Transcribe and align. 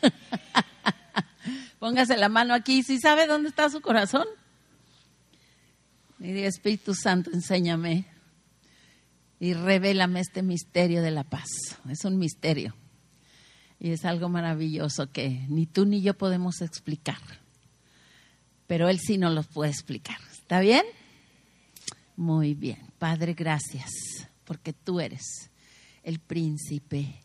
Póngase 1.78 2.16
la 2.16 2.28
mano 2.28 2.54
aquí. 2.54 2.82
¿Sí 2.82 2.98
sabe 2.98 3.26
dónde 3.26 3.48
está 3.48 3.70
su 3.70 3.80
corazón? 3.80 4.26
Y 6.18 6.38
Espíritu 6.40 6.94
Santo, 6.94 7.30
enséñame 7.32 8.06
y 9.38 9.54
revélame 9.54 10.20
este 10.20 10.42
misterio 10.42 11.00
de 11.02 11.10
la 11.10 11.24
paz. 11.24 11.48
Es 11.88 12.04
un 12.04 12.18
misterio. 12.18 12.76
Y 13.78 13.92
es 13.92 14.04
algo 14.04 14.28
maravilloso 14.28 15.10
que 15.10 15.46
ni 15.48 15.64
tú 15.64 15.86
ni 15.86 16.02
yo 16.02 16.12
podemos 16.12 16.60
explicar. 16.60 17.16
Pero 18.66 18.90
Él 18.90 19.00
sí 19.00 19.16
nos 19.16 19.32
lo 19.32 19.42
puede 19.42 19.70
explicar. 19.70 20.18
¿Está 20.30 20.60
bien? 20.60 20.84
Muy 22.16 22.52
bien. 22.52 22.92
Padre, 22.98 23.32
gracias, 23.32 23.90
porque 24.44 24.74
tú 24.74 25.00
eres 25.00 25.50
el 26.02 26.20
príncipe 26.20 27.22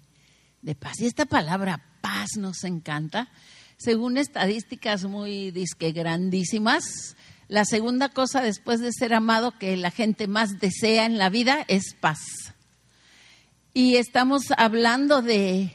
de 0.62 0.76
paz. 0.76 1.02
Y 1.02 1.05
esta 1.05 1.26
palabra 1.26 1.95
paz 2.06 2.38
nos 2.38 2.64
encanta. 2.64 3.30
Según 3.78 4.20
estadísticas 4.20 5.05
muy 5.05 5.50
disque 5.50 5.91
grandísimas, 5.91 7.16
la 7.48 7.66
segunda 7.66 8.09
cosa 8.09 8.44
después 8.44 8.80
de 8.80 8.94
ser 8.94 9.12
amado 9.16 9.58
que 9.58 9.76
la 9.76 9.90
gente 9.90 10.27
más 10.27 10.60
desea 10.60 11.08
en 11.08 11.18
la 11.18 11.30
vida 11.32 11.66
es 11.68 11.96
paz. 11.99 12.54
Y 13.73 13.96
estamos 13.96 14.52
hablando 14.55 15.23
de, 15.23 15.72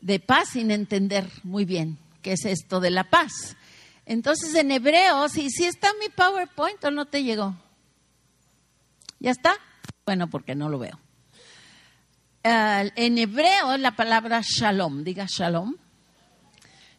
de 0.00 0.20
paz 0.20 0.52
sin 0.52 0.70
entender 0.70 1.30
muy 1.42 1.66
bien 1.66 1.98
qué 2.22 2.32
es 2.32 2.46
esto 2.46 2.80
de 2.80 2.90
la 2.90 3.04
paz. 3.10 3.58
Entonces 4.06 4.54
en 4.54 4.70
hebreo, 4.70 5.28
si, 5.28 5.50
si 5.50 5.66
está 5.66 5.90
mi 6.00 6.08
PowerPoint 6.08 6.82
o 6.82 6.90
no 6.90 7.04
te 7.04 7.22
llegó. 7.22 7.54
¿Ya 9.20 9.32
está? 9.32 9.54
Bueno, 10.06 10.30
porque 10.30 10.54
no 10.54 10.70
lo 10.70 10.78
veo. 10.78 10.98
En 12.48 13.18
hebreo 13.18 13.76
la 13.76 13.96
palabra 13.96 14.40
shalom, 14.40 15.02
diga 15.02 15.26
shalom. 15.26 15.74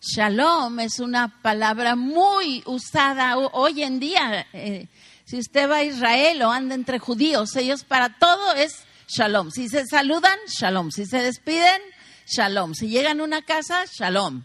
Shalom 0.01 0.77
es 0.81 0.99
una 0.99 1.41
palabra 1.41 1.95
muy 1.95 2.61
usada 2.65 3.37
hoy 3.37 3.81
en 3.81 3.97
día. 3.97 4.45
Eh, 4.51 4.87
si 5.23 5.37
usted 5.37 5.69
va 5.69 5.77
a 5.77 5.83
Israel 5.85 6.41
o 6.41 6.51
anda 6.51 6.75
entre 6.75 6.99
judíos, 6.99 7.55
ellos 7.55 7.85
para 7.85 8.19
todo 8.19 8.55
es 8.55 8.83
shalom. 9.07 9.49
Si 9.51 9.69
se 9.69 9.85
saludan, 9.85 10.37
shalom. 10.49 10.91
Si 10.91 11.05
se 11.05 11.19
despiden, 11.19 11.81
shalom. 12.25 12.73
Si 12.73 12.89
llegan 12.89 13.21
a 13.21 13.23
una 13.23 13.41
casa, 13.41 13.85
shalom. 13.85 14.43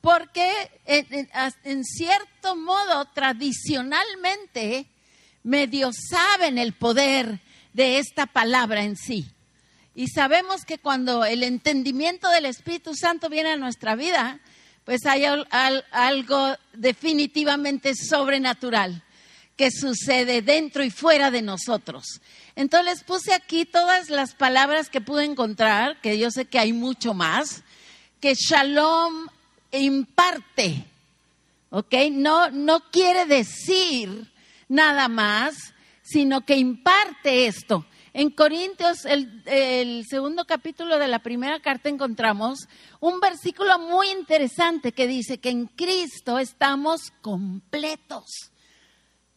Porque 0.00 0.52
en, 0.84 1.28
en 1.64 1.84
cierto 1.84 2.54
modo, 2.54 3.06
tradicionalmente, 3.06 4.86
medio 5.42 5.90
saben 5.92 6.58
el 6.58 6.74
poder 6.74 7.40
de 7.72 7.98
esta 7.98 8.26
palabra 8.26 8.84
en 8.84 8.96
sí. 8.96 9.33
Y 9.94 10.08
sabemos 10.08 10.64
que 10.64 10.78
cuando 10.78 11.24
el 11.24 11.42
entendimiento 11.42 12.28
del 12.30 12.46
Espíritu 12.46 12.94
Santo 12.94 13.28
viene 13.28 13.50
a 13.50 13.56
nuestra 13.56 13.94
vida, 13.94 14.40
pues 14.84 15.06
hay 15.06 15.24
algo 15.24 16.56
definitivamente 16.72 17.94
sobrenatural 17.94 19.02
que 19.56 19.70
sucede 19.70 20.42
dentro 20.42 20.82
y 20.82 20.90
fuera 20.90 21.30
de 21.30 21.42
nosotros. 21.42 22.20
Entonces 22.56 22.94
les 22.96 23.04
puse 23.04 23.32
aquí 23.32 23.64
todas 23.64 24.10
las 24.10 24.34
palabras 24.34 24.90
que 24.90 25.00
pude 25.00 25.24
encontrar, 25.24 26.00
que 26.00 26.18
yo 26.18 26.30
sé 26.30 26.44
que 26.46 26.58
hay 26.58 26.72
mucho 26.72 27.14
más, 27.14 27.62
que 28.20 28.34
shalom 28.34 29.28
imparte, 29.70 30.84
¿ok? 31.70 31.94
No, 32.10 32.50
no 32.50 32.90
quiere 32.90 33.26
decir 33.26 34.30
nada 34.68 35.08
más, 35.08 35.74
sino 36.02 36.44
que 36.44 36.56
imparte 36.56 37.46
esto. 37.46 37.86
En 38.16 38.30
Corintios, 38.30 39.06
el, 39.06 40.06
segundo 40.08 40.44
capítulo 40.44 41.00
de 41.00 41.08
la 41.08 41.18
primera 41.18 41.58
carta, 41.58 41.88
encontramos 41.88 42.68
un 43.00 43.18
versículo 43.18 43.76
muy 43.80 44.08
interesante 44.08 44.92
que 44.92 45.08
dice 45.08 45.38
que 45.38 45.50
en 45.50 45.66
Cristo 45.66 46.38
estamos 46.38 47.10
completos. 47.22 48.52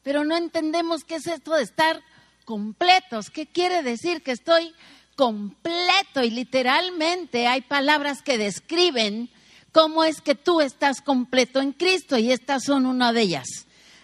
Pero 0.03 0.23
no 0.23 0.37
entendemos 0.37 1.03
qué 1.05 1.15
es 1.15 1.25
esto 1.25 1.55
de 1.55 1.63
estar 1.63 2.03
completos. 2.45 3.31
¿Qué 3.31 3.47
quiere 3.47 3.81
decir 3.81 4.21
que 4.21 4.31
estoy 4.31 4.75
completo? 5.15 6.23
Y 6.23 6.29
literalmente 6.29 7.47
hay 7.47 7.61
palabras 7.61 8.21
que 8.21 8.37
describen 8.37 9.31
cómo 9.71 10.03
es 10.03 10.21
que 10.21 10.35
tú 10.35 10.61
estás 10.61 11.01
completo 11.01 11.61
en 11.61 11.73
Cristo 11.73 12.19
y 12.19 12.31
estas 12.31 12.65
son 12.65 12.85
una 12.85 13.11
de 13.11 13.21
ellas. 13.21 13.47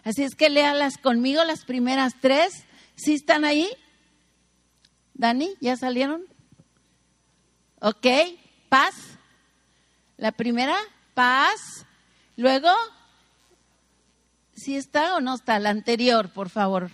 Así 0.04 0.24
es 0.24 0.34
que 0.34 0.50
léalas 0.50 0.98
conmigo 0.98 1.44
las 1.44 1.64
primeras 1.64 2.14
tres. 2.20 2.66
¿Sí 2.96 3.14
están 3.14 3.46
ahí? 3.46 3.70
Dani, 5.14 5.56
¿ya 5.62 5.78
salieron? 5.78 6.26
Ok, 7.80 8.08
paz. 8.70 8.96
La 10.18 10.32
primera, 10.32 10.78
paz. 11.14 11.86
Luego, 12.36 12.70
¿sí 14.56 14.76
está 14.76 15.16
o 15.16 15.22
no 15.22 15.36
está? 15.36 15.60
La 15.60 15.70
anterior, 15.70 16.30
por 16.30 16.50
favor. 16.50 16.90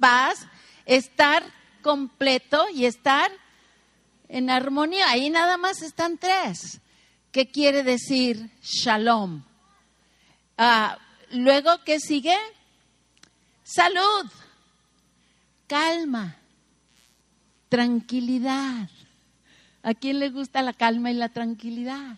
Paz, 0.00 0.46
estar 0.86 1.44
completo 1.82 2.66
y 2.74 2.86
estar 2.86 3.30
en 4.28 4.50
armonía. 4.50 5.10
Ahí 5.10 5.30
nada 5.30 5.56
más 5.56 5.82
están 5.82 6.18
tres. 6.18 6.80
¿Qué 7.32 7.50
quiere 7.50 7.82
decir 7.82 8.50
shalom? 8.62 9.44
Ah, 10.56 10.98
luego, 11.30 11.70
¿qué 11.84 12.00
sigue? 12.00 12.36
Salud, 13.62 14.30
calma, 15.66 16.38
tranquilidad. 17.68 18.88
¿A 19.82 19.94
quién 19.94 20.18
le 20.18 20.30
gusta 20.30 20.62
la 20.62 20.72
calma 20.72 21.10
y 21.10 21.14
la 21.14 21.28
tranquilidad? 21.28 22.16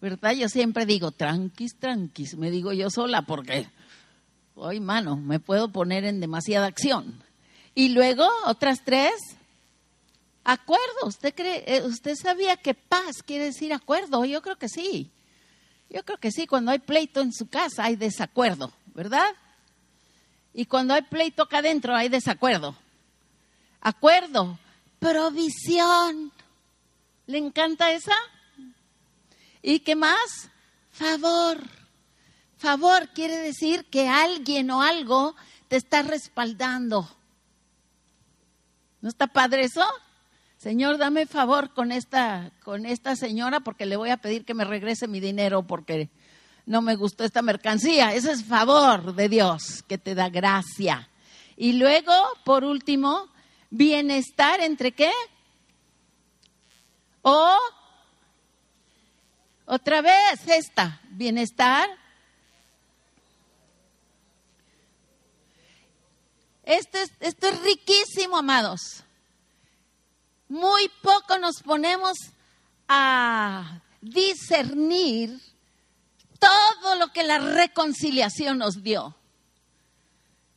¿Verdad? 0.00 0.32
Yo 0.32 0.48
siempre 0.48 0.86
digo, 0.86 1.12
tranquis, 1.12 1.76
tranquis, 1.78 2.36
me 2.36 2.50
digo 2.50 2.72
yo 2.72 2.90
sola 2.90 3.22
porque, 3.22 3.68
hoy 4.54 4.80
mano, 4.80 5.16
me 5.16 5.40
puedo 5.40 5.70
poner 5.70 6.04
en 6.04 6.20
demasiada 6.20 6.66
acción. 6.66 7.22
Y 7.74 7.90
luego, 7.90 8.26
otras 8.46 8.82
tres, 8.84 9.12
acuerdo. 10.42 11.06
¿Usted, 11.06 11.34
cree, 11.34 11.64
eh, 11.66 11.82
¿Usted 11.82 12.14
sabía 12.16 12.56
que 12.56 12.74
paz 12.74 13.22
quiere 13.22 13.46
decir 13.46 13.72
acuerdo? 13.72 14.24
Yo 14.24 14.40
creo 14.42 14.56
que 14.56 14.68
sí. 14.68 15.10
Yo 15.90 16.02
creo 16.04 16.18
que 16.18 16.30
sí, 16.30 16.46
cuando 16.46 16.70
hay 16.70 16.78
pleito 16.78 17.20
en 17.20 17.32
su 17.32 17.48
casa 17.48 17.84
hay 17.84 17.96
desacuerdo, 17.96 18.72
¿verdad? 18.94 19.26
Y 20.54 20.64
cuando 20.64 20.94
hay 20.94 21.02
pleito 21.02 21.42
acá 21.42 21.58
adentro 21.58 21.94
hay 21.94 22.08
desacuerdo 22.08 22.74
acuerdo, 23.80 24.58
provisión. 24.98 26.32
¿Le 27.26 27.38
encanta 27.38 27.92
esa? 27.92 28.16
¿Y 29.62 29.80
qué 29.80 29.94
más? 29.96 30.50
Favor. 30.90 31.58
Favor 32.56 33.08
quiere 33.14 33.36
decir 33.38 33.86
que 33.86 34.08
alguien 34.08 34.70
o 34.70 34.82
algo 34.82 35.34
te 35.68 35.76
está 35.76 36.02
respaldando. 36.02 37.08
¿No 39.00 39.08
está 39.08 39.26
padre 39.28 39.64
eso? 39.64 39.86
Señor, 40.58 40.98
dame 40.98 41.24
favor 41.24 41.72
con 41.72 41.90
esta, 41.90 42.52
con 42.62 42.84
esta 42.84 43.16
señora 43.16 43.60
porque 43.60 43.86
le 43.86 43.96
voy 43.96 44.10
a 44.10 44.18
pedir 44.18 44.44
que 44.44 44.52
me 44.52 44.64
regrese 44.64 45.08
mi 45.08 45.20
dinero 45.20 45.62
porque 45.62 46.10
no 46.66 46.82
me 46.82 46.96
gustó 46.96 47.24
esta 47.24 47.40
mercancía. 47.40 48.14
Ese 48.14 48.32
es 48.32 48.44
favor 48.44 49.14
de 49.14 49.30
Dios 49.30 49.82
que 49.88 49.96
te 49.96 50.14
da 50.14 50.28
gracia. 50.28 51.08
Y 51.56 51.74
luego, 51.74 52.12
por 52.44 52.64
último, 52.64 53.28
Bienestar 53.70 54.60
entre 54.60 54.92
qué? 54.92 55.12
O 57.22 57.56
otra 59.66 60.02
vez 60.02 60.48
esta, 60.48 61.00
bienestar. 61.10 61.88
Esto 66.64 66.98
es, 66.98 67.12
esto 67.20 67.46
es 67.48 67.62
riquísimo, 67.62 68.36
amados. 68.36 69.04
Muy 70.48 70.90
poco 71.02 71.38
nos 71.38 71.62
ponemos 71.62 72.18
a 72.88 73.80
discernir 74.00 75.40
todo 76.40 76.96
lo 76.96 77.12
que 77.12 77.22
la 77.22 77.38
reconciliación 77.38 78.58
nos 78.58 78.82
dio. 78.82 79.14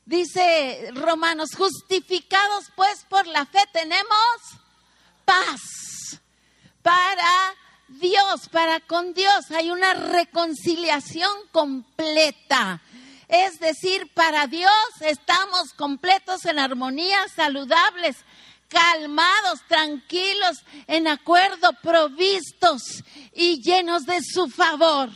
Dice 0.06 0.90
Romanos, 0.94 1.52
justificados 1.56 2.66
pues 2.76 3.06
por 3.10 3.26
la 3.28 3.46
fe 3.46 3.60
tenemos 3.72 4.38
paz 5.24 6.20
para 6.82 7.56
Dios, 7.88 8.50
para 8.52 8.82
con 8.82 9.14
Dios. 9.14 9.50
Hay 9.52 9.72
una 9.72 9.94
reconciliación 9.94 11.32
completa. 11.52 12.82
Es 13.30 13.60
decir, 13.60 14.12
para 14.14 14.48
Dios 14.48 14.72
estamos 15.00 15.74
completos 15.74 16.46
en 16.46 16.60
armonía, 16.60 17.18
saludables, 17.34 18.18
calmados, 18.68 19.62
tranquilos, 19.68 20.64
en 20.88 21.08
acuerdo, 21.08 21.72
provistos 21.82 23.04
y 23.32 23.62
llenos 23.62 24.06
de 24.06 24.20
su 24.22 24.50
favor. 24.50 25.10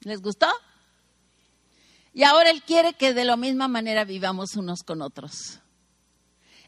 ¿Les 0.00 0.20
gustó? 0.20 0.48
Y 2.12 2.24
ahora 2.24 2.50
Él 2.50 2.62
quiere 2.62 2.94
que 2.94 3.14
de 3.14 3.24
la 3.24 3.36
misma 3.36 3.68
manera 3.68 4.04
vivamos 4.04 4.56
unos 4.56 4.82
con 4.82 5.02
otros. 5.02 5.60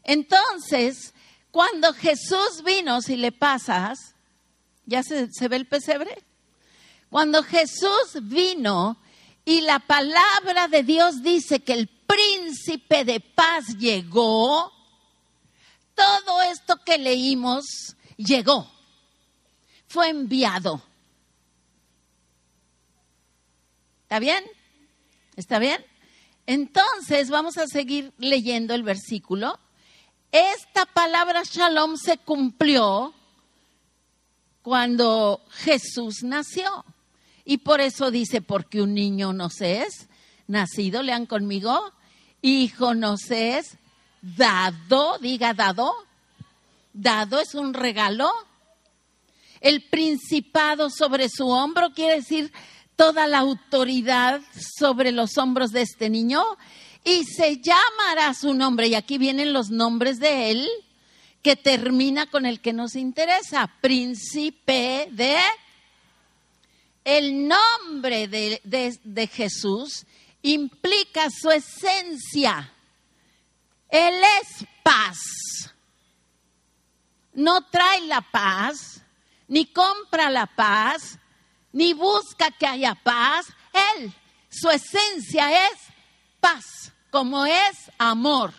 Entonces, 0.03 1.13
Cuando 1.53 1.93
Jesús 1.93 2.63
vino, 2.65 2.99
si 3.03 3.15
le 3.15 3.31
pasas, 3.31 4.15
¿ya 4.87 5.03
se, 5.03 5.31
se 5.31 5.47
ve 5.47 5.55
el 5.55 5.67
pesebre? 5.67 6.23
Cuando 7.11 7.43
Jesús 7.43 8.17
vino 8.23 8.97
y 9.45 9.61
la 9.61 9.77
palabra 9.77 10.67
de 10.67 10.81
Dios 10.81 11.21
dice 11.21 11.59
que 11.59 11.73
el 11.73 11.87
príncipe 11.87 13.05
de 13.05 13.19
paz 13.19 13.77
llegó, 13.77 14.71
todo 15.93 16.41
esto 16.41 16.77
que 16.83 16.97
leímos 16.97 17.65
llegó, 18.17 18.67
fue 19.87 20.09
enviado. 20.09 20.81
¿Está 24.01 24.17
bien? 24.17 24.43
¿Está 25.35 25.59
bien? 25.59 25.83
Entonces 26.45 27.29
vamos 27.29 27.57
a 27.57 27.67
seguir 27.67 28.13
leyendo 28.17 28.73
el 28.73 28.83
versículo. 28.83 29.59
Esta 30.31 30.85
palabra 30.85 31.43
shalom 31.43 31.95
se 31.97 32.17
cumplió 32.17 33.13
cuando 34.61 35.41
Jesús 35.51 36.23
nació. 36.23 36.85
Y 37.45 37.57
por 37.57 37.81
eso 37.81 38.11
dice, 38.11 38.41
porque 38.41 38.81
un 38.81 38.93
niño 38.93 39.33
nos 39.33 39.61
es 39.61 40.07
nacido, 40.47 41.01
lean 41.01 41.25
conmigo, 41.25 41.91
hijo 42.41 42.93
nos 42.93 43.31
es 43.31 43.77
dado, 44.21 45.17
diga 45.19 45.53
dado, 45.53 45.93
dado 46.93 47.39
es 47.39 47.55
un 47.55 47.73
regalo. 47.73 48.31
El 49.59 49.83
principado 49.89 50.89
sobre 50.89 51.29
su 51.29 51.47
hombro 51.47 51.91
quiere 51.93 52.15
decir 52.15 52.51
toda 53.03 53.27
la 53.27 53.39
autoridad 53.39 54.39
sobre 54.77 55.11
los 55.11 55.37
hombros 55.37 55.71
de 55.71 55.81
este 55.81 56.09
niño 56.09 56.41
y 57.03 57.25
se 57.25 57.57
llamará 57.57 58.33
su 58.33 58.53
nombre. 58.53 58.87
Y 58.87 58.95
aquí 58.95 59.17
vienen 59.17 59.51
los 59.51 59.69
nombres 59.69 60.21
de 60.21 60.51
él 60.51 60.69
que 61.41 61.57
termina 61.57 62.27
con 62.27 62.45
el 62.45 62.61
que 62.61 62.71
nos 62.71 62.95
interesa, 62.95 63.69
príncipe 63.81 65.09
de... 65.11 65.35
El 67.03 67.45
nombre 67.45 68.29
de, 68.29 68.61
de 69.03 69.27
Jesús 69.27 70.05
implica 70.41 71.27
su 71.29 71.51
esencia. 71.51 72.71
Él 73.89 74.15
es 74.41 74.65
paz. 74.81 75.19
No 77.33 77.65
trae 77.65 77.99
la 78.07 78.21
paz, 78.21 79.01
ni 79.49 79.65
compra 79.65 80.29
la 80.29 80.45
paz, 80.45 81.19
ni 81.73 81.93
busca 81.93 82.51
que 82.51 82.65
haya 82.65 82.95
paz. 82.95 83.47
Él, 83.97 84.13
su 84.49 84.69
esencia 84.69 85.67
es 85.67 85.79
paz, 86.39 86.93
como 87.11 87.45
es 87.45 87.91
amor. 87.97 88.53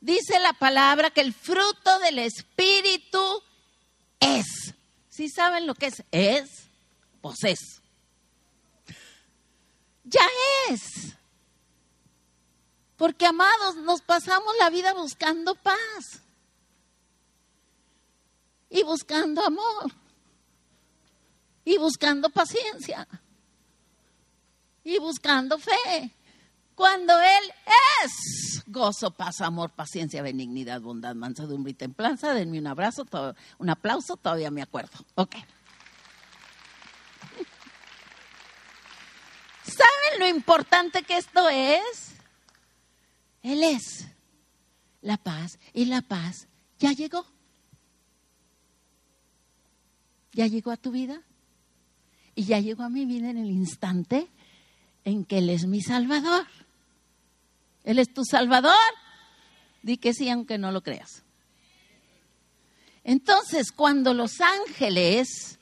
Dice 0.00 0.38
la 0.40 0.52
palabra 0.52 1.10
que 1.10 1.20
el 1.20 1.32
fruto 1.32 1.98
del 2.00 2.18
Espíritu 2.18 3.42
es. 4.18 4.74
¿Sí 5.08 5.28
saben 5.28 5.66
lo 5.66 5.74
que 5.74 5.86
es? 5.86 6.02
Es, 6.10 6.68
pues 7.20 7.44
es. 7.44 7.80
Ya 10.04 10.26
es. 10.68 11.14
Porque, 12.96 13.26
amados, 13.26 13.76
nos 13.76 14.02
pasamos 14.02 14.54
la 14.58 14.68
vida 14.68 14.92
buscando 14.92 15.54
paz 15.54 16.22
y 18.68 18.82
buscando 18.82 19.44
amor 19.44 19.92
y 21.70 21.78
buscando 21.78 22.28
paciencia 22.30 23.06
y 24.82 24.98
buscando 24.98 25.56
fe. 25.56 26.12
Cuando 26.74 27.12
Él 27.20 27.52
es 28.02 28.64
gozo, 28.66 29.12
paz, 29.12 29.40
amor, 29.40 29.70
paciencia, 29.70 30.20
benignidad, 30.20 30.80
bondad, 30.80 31.14
mansedumbre 31.14 31.70
y 31.70 31.74
templanza, 31.74 32.34
denme 32.34 32.58
un 32.58 32.66
abrazo, 32.66 33.06
un 33.58 33.70
aplauso, 33.70 34.16
todavía 34.16 34.50
me 34.50 34.62
acuerdo. 34.62 34.98
Ok. 35.14 35.36
¿Saben 39.62 40.18
lo 40.18 40.26
importante 40.26 41.04
que 41.04 41.18
esto 41.18 41.48
es? 41.48 42.14
Él 43.42 43.62
es 43.62 44.06
la 45.02 45.18
paz 45.18 45.60
y 45.72 45.84
la 45.84 46.02
paz 46.02 46.48
ya 46.80 46.90
llegó. 46.92 47.24
¿Ya 50.32 50.48
llegó 50.48 50.72
a 50.72 50.76
tu 50.76 50.90
vida? 50.90 51.22
Y 52.34 52.44
ya 52.44 52.60
llegó 52.60 52.82
a 52.82 52.88
mi 52.88 53.04
vida 53.06 53.30
en 53.30 53.38
el 53.38 53.50
instante 53.50 54.28
en 55.04 55.24
que 55.24 55.38
Él 55.38 55.50
es 55.50 55.66
mi 55.66 55.80
Salvador. 55.82 56.46
Él 57.84 57.98
es 57.98 58.12
tu 58.12 58.24
Salvador. 58.24 58.74
Di 59.82 59.96
que 59.96 60.14
sí, 60.14 60.28
aunque 60.28 60.58
no 60.58 60.72
lo 60.72 60.82
creas. 60.82 61.22
Entonces, 63.02 63.72
cuando 63.72 64.14
los 64.14 64.40
ángeles, 64.40 65.58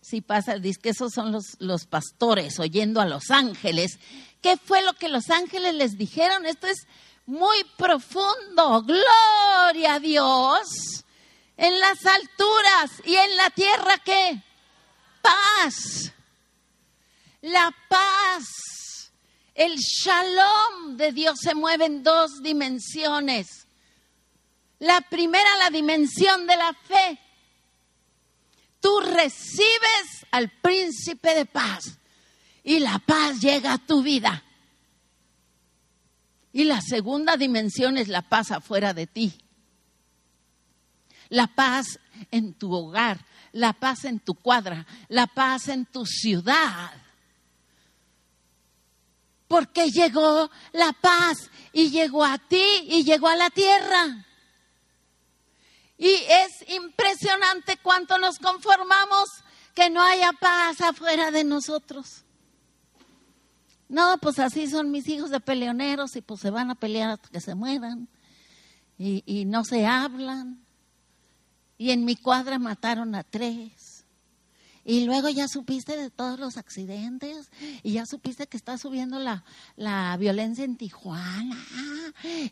si 0.00 0.22
pasa, 0.22 0.56
dice 0.56 0.80
que 0.80 0.88
esos 0.90 1.12
son 1.12 1.30
los, 1.30 1.56
los 1.58 1.86
pastores 1.86 2.58
oyendo 2.58 3.00
a 3.00 3.06
los 3.06 3.30
ángeles, 3.30 3.98
¿qué 4.40 4.56
fue 4.56 4.82
lo 4.82 4.94
que 4.94 5.08
los 5.08 5.30
ángeles 5.30 5.74
les 5.74 5.98
dijeron? 5.98 6.46
Esto 6.46 6.66
es 6.66 6.86
muy 7.26 7.58
profundo. 7.76 8.82
Gloria 8.82 9.94
a 9.94 10.00
Dios 10.00 11.04
en 11.60 11.78
las 11.78 12.06
alturas 12.06 12.90
y 13.04 13.14
en 13.14 13.36
la 13.36 13.50
tierra 13.50 13.98
qué? 14.02 14.42
Paz. 15.22 16.12
La 17.42 17.74
paz. 17.88 19.12
El 19.54 19.76
shalom 19.76 20.96
de 20.96 21.12
Dios 21.12 21.38
se 21.40 21.54
mueve 21.54 21.86
en 21.86 22.02
dos 22.02 22.42
dimensiones. 22.42 23.66
La 24.78 25.00
primera, 25.02 25.56
la 25.58 25.70
dimensión 25.70 26.46
de 26.46 26.56
la 26.56 26.72
fe. 26.72 27.18
Tú 28.80 29.00
recibes 29.00 30.26
al 30.30 30.48
príncipe 30.48 31.34
de 31.34 31.44
paz 31.44 31.98
y 32.64 32.78
la 32.78 32.98
paz 32.98 33.40
llega 33.40 33.74
a 33.74 33.78
tu 33.78 34.02
vida. 34.02 34.42
Y 36.52 36.64
la 36.64 36.80
segunda 36.80 37.36
dimensión 37.36 37.98
es 37.98 38.08
la 38.08 38.22
paz 38.22 38.50
afuera 38.50 38.94
de 38.94 39.06
ti 39.06 39.38
la 41.30 41.46
paz 41.46 41.98
en 42.30 42.52
tu 42.52 42.74
hogar, 42.74 43.24
la 43.52 43.72
paz 43.72 44.04
en 44.04 44.20
tu 44.20 44.34
cuadra, 44.34 44.86
la 45.08 45.26
paz 45.26 45.68
en 45.68 45.86
tu 45.86 46.06
ciudad. 46.06 46.92
Porque 49.48 49.90
llegó 49.90 50.50
la 50.72 50.92
paz 50.92 51.50
y 51.72 51.90
llegó 51.90 52.24
a 52.24 52.38
ti 52.38 52.62
y 52.84 53.02
llegó 53.04 53.28
a 53.28 53.36
la 53.36 53.50
tierra. 53.50 54.24
Y 55.98 56.08
es 56.12 56.70
impresionante 56.70 57.76
cuánto 57.82 58.18
nos 58.18 58.38
conformamos 58.38 59.28
que 59.74 59.90
no 59.90 60.02
haya 60.02 60.32
paz 60.32 60.80
afuera 60.80 61.30
de 61.30 61.44
nosotros. 61.44 62.24
No, 63.88 64.18
pues 64.18 64.38
así 64.38 64.68
son 64.68 64.92
mis 64.92 65.08
hijos 65.08 65.30
de 65.30 65.40
peleoneros 65.40 66.14
y 66.14 66.20
pues 66.20 66.40
se 66.40 66.50
van 66.50 66.70
a 66.70 66.76
pelear 66.76 67.10
hasta 67.10 67.28
que 67.28 67.40
se 67.40 67.56
mueran. 67.56 68.08
Y, 68.96 69.24
y 69.26 69.46
no 69.46 69.64
se 69.64 69.84
hablan 69.84 70.64
y 71.80 71.92
en 71.92 72.04
mi 72.04 72.14
cuadra 72.14 72.58
mataron 72.58 73.14
a 73.14 73.24
tres. 73.24 74.04
Y 74.84 75.06
luego 75.06 75.30
ya 75.30 75.48
supiste 75.48 75.96
de 75.96 76.10
todos 76.10 76.38
los 76.38 76.58
accidentes 76.58 77.50
y 77.82 77.92
ya 77.92 78.04
supiste 78.04 78.46
que 78.46 78.58
está 78.58 78.76
subiendo 78.76 79.18
la, 79.18 79.44
la 79.76 80.14
violencia 80.18 80.62
en 80.62 80.76
Tijuana 80.76 81.56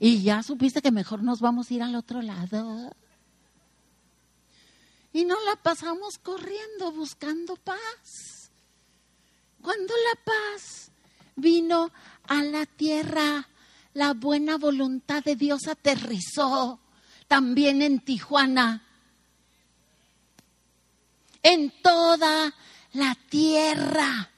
y 0.00 0.22
ya 0.22 0.42
supiste 0.42 0.80
que 0.80 0.90
mejor 0.90 1.22
nos 1.22 1.40
vamos 1.40 1.70
a 1.70 1.74
ir 1.74 1.82
al 1.82 1.94
otro 1.94 2.22
lado. 2.22 2.96
Y 5.12 5.26
no 5.26 5.36
la 5.44 5.56
pasamos 5.56 6.16
corriendo 6.16 6.90
buscando 6.92 7.56
paz. 7.56 8.50
Cuando 9.60 9.92
la 9.92 10.24
paz 10.24 10.90
vino 11.36 11.90
a 12.28 12.42
la 12.44 12.64
tierra, 12.64 13.46
la 13.92 14.14
buena 14.14 14.56
voluntad 14.56 15.22
de 15.22 15.36
Dios 15.36 15.68
aterrizó 15.68 16.80
también 17.26 17.82
en 17.82 18.00
Tijuana 18.00 18.84
en 21.42 21.72
toda 21.82 22.54
la 22.92 23.16
tierra. 23.28 24.30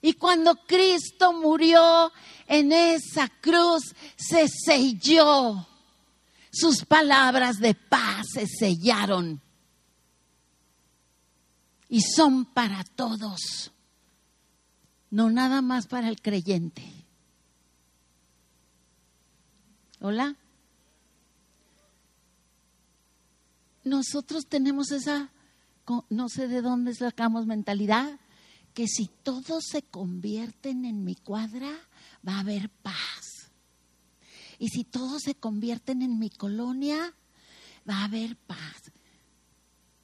Y 0.00 0.14
cuando 0.14 0.56
Cristo 0.66 1.32
murió 1.32 2.12
en 2.46 2.72
esa 2.72 3.28
cruz, 3.40 3.94
se 4.16 4.48
selló. 4.48 5.66
Sus 6.52 6.84
palabras 6.84 7.58
de 7.58 7.74
paz 7.74 8.26
se 8.34 8.46
sellaron. 8.46 9.40
Y 11.88 12.00
son 12.02 12.44
para 12.44 12.84
todos, 12.84 13.72
no 15.10 15.30
nada 15.30 15.62
más 15.62 15.86
para 15.86 16.08
el 16.08 16.20
creyente. 16.20 16.82
Hola. 20.00 20.36
Nosotros 23.84 24.46
tenemos 24.46 24.90
esa, 24.90 25.30
no 26.08 26.28
sé 26.28 26.48
de 26.48 26.62
dónde 26.62 26.94
sacamos 26.94 27.46
mentalidad, 27.46 28.18
que 28.72 28.88
si 28.88 29.08
todos 29.22 29.64
se 29.70 29.82
convierten 29.82 30.84
en 30.84 31.04
mi 31.04 31.14
cuadra, 31.14 31.70
va 32.26 32.36
a 32.36 32.40
haber 32.40 32.70
paz. 32.70 33.50
Y 34.58 34.68
si 34.68 34.84
todos 34.84 35.22
se 35.22 35.34
convierten 35.34 36.02
en 36.02 36.18
mi 36.18 36.30
colonia, 36.30 37.14
va 37.88 37.98
a 37.98 38.04
haber 38.04 38.36
paz. 38.36 38.90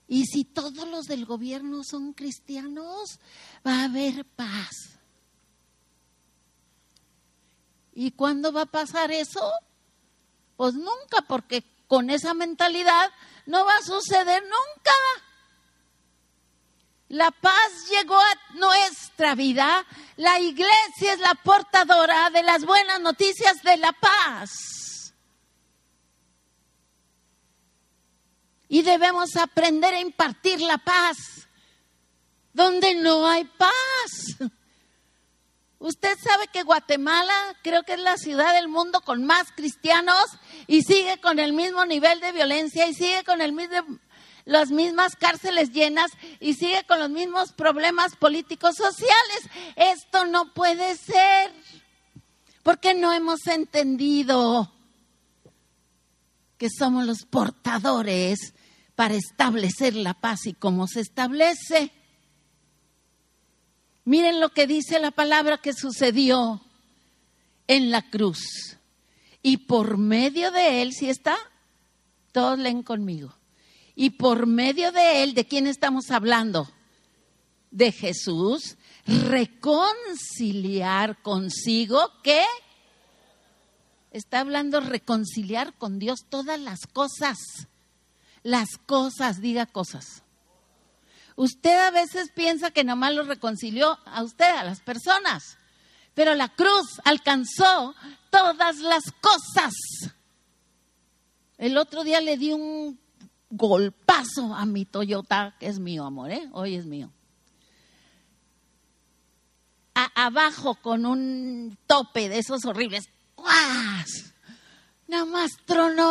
Y 0.07 0.27
si 0.27 0.45
todos 0.45 0.89
los 0.89 1.07
del 1.07 1.25
gobierno 1.25 1.83
son 1.85 2.13
cristianos, 2.13 3.19
va 3.67 3.81
a 3.81 3.85
haber 3.85 4.25
paz. 4.25 4.99
¿Y 7.95 8.13
cuándo 8.13 8.53
va 8.53 8.63
a 8.63 8.67
pasar 8.67 9.11
eso? 9.11 9.53
Pues 10.57 10.75
nunca, 10.75 11.25
porque 11.29 11.65
con 11.87 12.11
esa 12.11 12.35
mentalidad 12.35 13.11
no 13.51 13.65
va 13.65 13.77
a 13.77 13.83
suceder 13.83 14.43
nunca. 14.45 14.95
La 17.09 17.33
paz 17.33 17.89
llegó 17.91 18.17
a 18.17 18.55
nuestra 18.55 19.35
vida. 19.35 19.85
La 20.17 20.39
iglesia 20.39 21.15
es 21.15 21.19
la 21.19 21.35
portadora 21.35 22.31
de 22.31 22.45
las 22.45 22.65
buenas 22.65 23.01
noticias 23.01 23.61
de 23.63 23.77
la 23.79 23.93
paz. 23.93 25.13
Y 28.69 28.83
debemos 28.83 29.35
aprender 29.35 29.95
a 29.95 30.01
impartir 30.01 30.61
la 30.61 30.79
paz 30.79 31.49
donde 32.53 32.95
no 32.95 33.27
hay 33.27 33.45
paz. 33.45 34.51
Usted 35.81 36.17
sabe 36.23 36.47
que 36.49 36.63
Guatemala 36.63 37.35
creo 37.63 37.83
que 37.85 37.95
es 37.95 38.01
la 38.01 38.19
ciudad 38.19 38.53
del 38.53 38.69
mundo 38.69 39.01
con 39.01 39.25
más 39.25 39.51
cristianos 39.57 40.25
y 40.67 40.83
sigue 40.83 41.19
con 41.23 41.39
el 41.39 41.55
mismo 41.55 41.87
nivel 41.87 42.21
de 42.21 42.33
violencia 42.33 42.87
y 42.87 42.95
sigue 42.95 43.25
con 43.25 43.41
el 43.41 43.53
mismo 43.53 43.99
las 44.45 44.71
mismas 44.71 45.17
cárceles 45.17 45.71
llenas 45.71 46.11
y 46.39 46.55
sigue 46.55 46.85
con 46.87 46.99
los 46.99 47.09
mismos 47.09 47.53
problemas 47.53 48.17
políticos 48.17 48.75
sociales. 48.77 49.41
Esto 49.77 50.27
no 50.27 50.53
puede 50.53 50.97
ser, 50.97 51.53
porque 52.63 52.95
no 52.95 53.13
hemos 53.13 53.47
entendido 53.47 54.73
que 56.59 56.69
somos 56.69 57.07
los 57.07 57.25
portadores 57.25 58.55
para 58.97 59.15
establecer 59.15 59.95
la 59.95 60.15
paz 60.15 60.47
y 60.47 60.53
cómo 60.53 60.87
se 60.87 61.01
establece. 61.01 61.93
Miren 64.11 64.41
lo 64.41 64.49
que 64.49 64.67
dice 64.67 64.99
la 64.99 65.13
palabra 65.13 65.59
que 65.59 65.73
sucedió 65.73 66.61
en 67.69 67.93
la 67.93 68.11
cruz. 68.11 68.77
Y 69.41 69.59
por 69.59 69.99
medio 69.99 70.51
de 70.51 70.83
él, 70.83 70.93
si 70.93 71.09
está, 71.09 71.37
todos 72.33 72.59
leen 72.59 72.83
conmigo 72.83 73.33
y 73.95 74.11
por 74.11 74.49
medio 74.49 74.91
de 74.91 75.23
él, 75.23 75.35
¿de 75.35 75.47
quién 75.47 75.69
estamos 75.69 76.11
hablando? 76.11 76.69
De 77.71 77.93
Jesús, 77.93 78.79
reconciliar 79.07 81.23
consigo 81.23 82.01
¿qué? 82.25 82.43
Está 84.11 84.41
hablando 84.41 84.81
reconciliar 84.81 85.73
con 85.75 86.01
Dios 86.01 86.25
todas 86.29 86.59
las 86.59 86.81
cosas. 86.93 87.39
Las 88.43 88.71
cosas, 88.87 89.41
diga 89.41 89.67
cosas. 89.67 90.25
Usted 91.37 91.79
a 91.79 91.91
veces 91.91 92.31
piensa 92.35 92.71
que 92.71 92.85
nomás 92.85 93.15
lo 93.15 93.25
reconcilió 93.25 93.99
a 94.05 94.23
usted, 94.23 94.51
a 94.57 94.65
las 94.65 94.81
personas, 94.81 95.59
pero 96.15 96.35
la 96.35 96.49
cruz 96.49 97.01
alcanzó 97.05 97.95
todas 98.31 98.79
las 98.79 99.05
cosas. 99.21 99.73
El 101.59 101.77
otro 101.77 102.05
día 102.05 102.21
le 102.21 102.37
di 102.37 102.53
un 102.53 102.99
golpazo 103.51 104.55
a 104.55 104.65
mi 104.65 104.85
Toyota, 104.85 105.55
que 105.59 105.67
es 105.67 105.79
mío, 105.79 106.05
amor, 106.05 106.31
¿eh? 106.31 106.49
Hoy 106.53 106.77
es 106.77 106.87
mío. 106.87 107.11
abajo 110.15 110.75
con 110.77 111.05
un 111.07 111.77
tope 111.87 112.29
de 112.29 112.39
esos 112.39 112.65
horribles. 112.65 113.09
¡Guas! 113.37 114.35
Nada 115.09 115.25
más 115.25 115.51
tronó. 115.67 116.10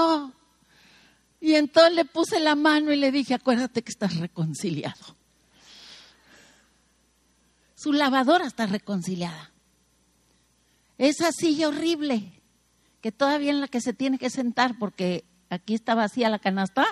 Y 1.49 1.55
entonces 1.55 1.95
le 1.95 2.05
puse 2.05 2.39
la 2.39 2.53
mano 2.53 2.93
y 2.93 2.95
le 2.95 3.11
dije, 3.11 3.33
acuérdate 3.33 3.81
que 3.81 3.89
estás 3.89 4.17
reconciliado. 4.17 5.17
Su 7.73 7.91
lavadora 7.91 8.45
está 8.45 8.67
reconciliada. 8.67 9.49
Esa 10.99 11.31
silla 11.31 11.69
horrible, 11.69 12.39
que 13.01 13.11
todavía 13.11 13.49
en 13.49 13.61
la 13.61 13.67
que 13.67 13.81
se 13.81 13.93
tiene 13.93 14.19
que 14.19 14.29
sentar 14.29 14.77
porque 14.77 15.25
aquí 15.49 15.73
está 15.73 15.95
vacía 15.95 16.29
la 16.29 16.37
canasta, 16.37 16.85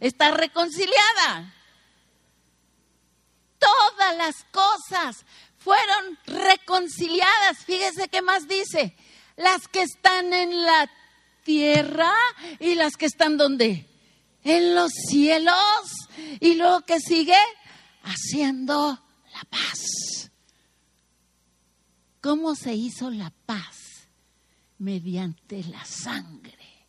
está 0.00 0.32
reconciliada. 0.32 1.54
Todas 3.58 4.18
las 4.18 4.44
cosas 4.52 5.24
fueron 5.56 6.18
reconciliadas. 6.26 7.64
Fíjese 7.64 8.08
qué 8.08 8.20
más 8.20 8.46
dice. 8.48 8.94
Las 9.36 9.66
que 9.66 9.80
están 9.80 10.34
en 10.34 10.62
la 10.62 10.90
tierra 11.42 12.12
y 12.60 12.74
las 12.74 12.98
que 12.98 13.06
están 13.06 13.38
donde? 13.38 13.93
En 14.44 14.74
los 14.74 14.92
cielos. 15.08 15.54
Y 16.40 16.54
luego 16.54 16.82
que 16.82 17.00
sigue 17.00 17.36
haciendo 18.02 18.98
la 19.32 19.44
paz. 19.50 20.30
¿Cómo 22.20 22.54
se 22.54 22.74
hizo 22.74 23.10
la 23.10 23.30
paz? 23.44 24.08
Mediante 24.78 25.62
la 25.64 25.84
sangre 25.84 26.86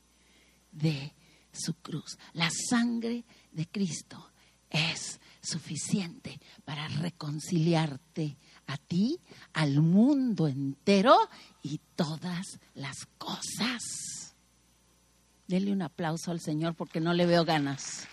de 0.71 1.13
su 1.51 1.73
cruz. 1.75 2.17
La 2.33 2.49
sangre 2.69 3.25
de 3.51 3.67
Cristo 3.67 4.31
es 4.69 5.19
suficiente 5.41 6.39
para 6.63 6.87
reconciliarte 6.87 8.37
a 8.67 8.77
ti, 8.77 9.19
al 9.53 9.81
mundo 9.81 10.47
entero 10.47 11.17
y 11.61 11.79
todas 11.95 12.59
las 12.73 13.05
cosas. 13.17 14.14
Dele 15.47 15.71
un 15.71 15.81
aplauso 15.81 16.31
al 16.31 16.39
Señor 16.39 16.73
porque 16.75 16.99
no 16.99 17.13
le 17.13 17.25
veo 17.25 17.45
ganas. 17.45 18.07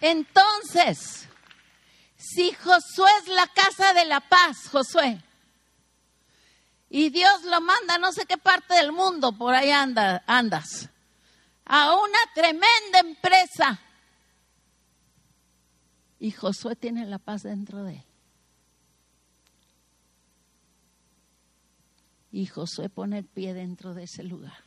Entonces, 0.00 1.28
si 2.16 2.52
Josué 2.52 3.10
es 3.22 3.28
la 3.28 3.46
casa 3.48 3.92
de 3.94 4.04
la 4.04 4.20
paz, 4.20 4.68
Josué, 4.70 5.22
y 6.90 7.10
Dios 7.10 7.44
lo 7.44 7.60
manda 7.60 7.98
no 7.98 8.12
sé 8.12 8.24
qué 8.24 8.38
parte 8.38 8.74
del 8.74 8.92
mundo, 8.92 9.32
por 9.32 9.54
ahí 9.54 9.70
anda, 9.70 10.22
andas, 10.26 10.88
a 11.64 11.94
una 11.94 12.18
tremenda 12.34 13.00
empresa. 13.00 13.80
Y 16.18 16.30
Josué 16.30 16.76
tiene 16.76 17.04
la 17.04 17.18
paz 17.18 17.42
dentro 17.42 17.84
de 17.84 17.96
él. 17.96 18.07
Y 22.30 22.46
Josué 22.46 22.88
pone 22.88 23.18
el 23.18 23.24
pie 23.24 23.54
dentro 23.54 23.94
de 23.94 24.04
ese 24.04 24.22
lugar. 24.22 24.64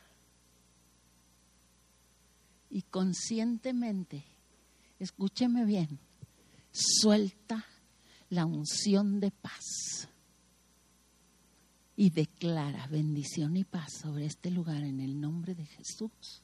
Y 2.70 2.84
conscientemente, 2.84 4.24
escúcheme 5.00 5.66
bien, 5.66 6.00
suelta 6.72 7.66
la 8.30 8.46
unción 8.46 9.20
de 9.20 9.32
paz 9.32 10.08
y 11.96 12.10
declara 12.10 12.88
bendición 12.88 13.58
y 13.58 13.64
paz 13.64 14.00
sobre 14.02 14.26
este 14.26 14.50
lugar 14.50 14.84
en 14.84 15.02
el 15.02 15.20
nombre 15.20 15.54
de 15.54 15.66
Jesús. 15.66 16.42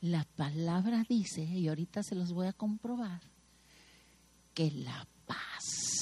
La 0.00 0.24
palabra 0.24 1.04
dice, 1.08 1.42
y 1.44 1.68
ahorita 1.68 2.02
se 2.02 2.14
los 2.14 2.32
voy 2.32 2.48
a 2.48 2.52
comprobar, 2.52 3.22
que 4.52 4.70
la 4.70 5.06
paz 5.26 5.95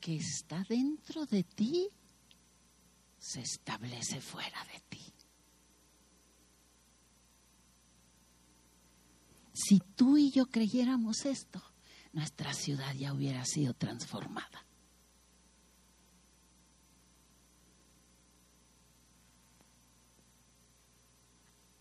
que 0.00 0.16
está 0.16 0.64
dentro 0.68 1.26
de 1.26 1.42
ti 1.44 1.88
se 3.18 3.40
establece 3.40 4.20
fuera 4.20 4.64
de 4.72 4.80
ti. 4.88 5.12
Si 9.52 9.80
tú 9.80 10.16
y 10.16 10.30
yo 10.30 10.46
creyéramos 10.46 11.26
esto, 11.26 11.60
nuestra 12.12 12.54
ciudad 12.54 12.94
ya 12.94 13.12
hubiera 13.12 13.44
sido 13.44 13.74
transformada. 13.74 14.64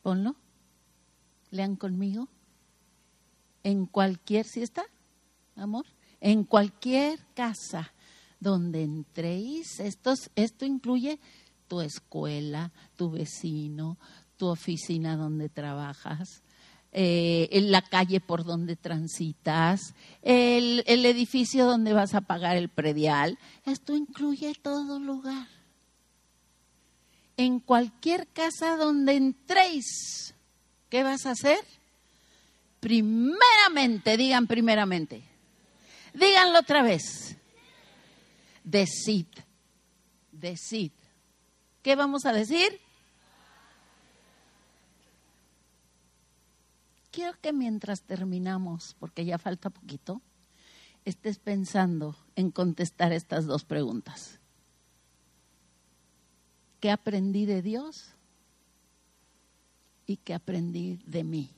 Ponlo. 0.02 0.36
Lean 1.52 1.76
conmigo. 1.76 2.30
En 3.64 3.86
cualquier, 3.86 4.46
¿sí 4.46 4.64
está? 4.64 4.86
Amor. 5.56 5.86
En 6.20 6.46
cualquier 6.46 7.20
casa 7.36 7.94
donde 8.40 8.84
entréis, 8.84 9.80
esto, 9.80 10.14
esto 10.36 10.66
incluye 10.66 11.20
tu 11.68 11.82
escuela, 11.82 12.72
tu 12.96 13.12
vecino, 13.12 13.98
tu 14.38 14.48
oficina 14.48 15.18
donde 15.18 15.50
trabajas, 15.50 16.42
eh, 16.92 17.50
en 17.52 17.72
la 17.72 17.82
calle 17.82 18.20
por 18.20 18.44
donde 18.44 18.76
transitas, 18.76 19.94
el, 20.22 20.84
el 20.88 21.06
edificio 21.06 21.66
donde 21.66 21.94
vas 21.94 22.16
a 22.16 22.22
pagar 22.22 22.58
el 22.58 22.70
predial. 22.70 23.38
Esto 23.66 23.96
incluye 23.96 24.54
todo 24.62 25.00
lugar 25.00 25.48
en 27.38 27.60
cualquier 27.60 28.28
casa 28.28 28.76
donde 28.76 29.16
entréis, 29.16 30.34
¿qué 30.90 31.04
vas 31.04 31.26
a 31.28 31.32
hacer? 31.32 31.60
Primeramente, 32.80 34.18
digan 34.18 34.48
primeramente. 34.48 35.22
Díganlo 36.14 36.60
otra 36.60 36.82
vez. 36.82 37.37
Decid, 38.68 39.28
decid. 40.32 40.92
¿Qué 41.82 41.96
vamos 41.96 42.26
a 42.26 42.34
decir? 42.34 42.82
Quiero 47.12 47.40
que 47.40 47.54
mientras 47.54 48.04
terminamos, 48.04 48.96
porque 49.00 49.24
ya 49.24 49.38
falta 49.38 49.70
poquito, 49.70 50.22
estés 51.06 51.40
pensando 51.40 52.18
en 52.36 52.52
contestar 52.52 53.14
estas 53.14 53.46
dos 53.46 53.64
preguntas. 53.64 54.40
¿Qué 56.82 56.92
aprendí 56.92 57.46
de 57.46 57.62
Dios? 57.62 58.12
¿Y 60.06 60.18
qué 60.18 60.34
aprendí 60.34 61.00
de 61.06 61.24
mí 61.24 61.52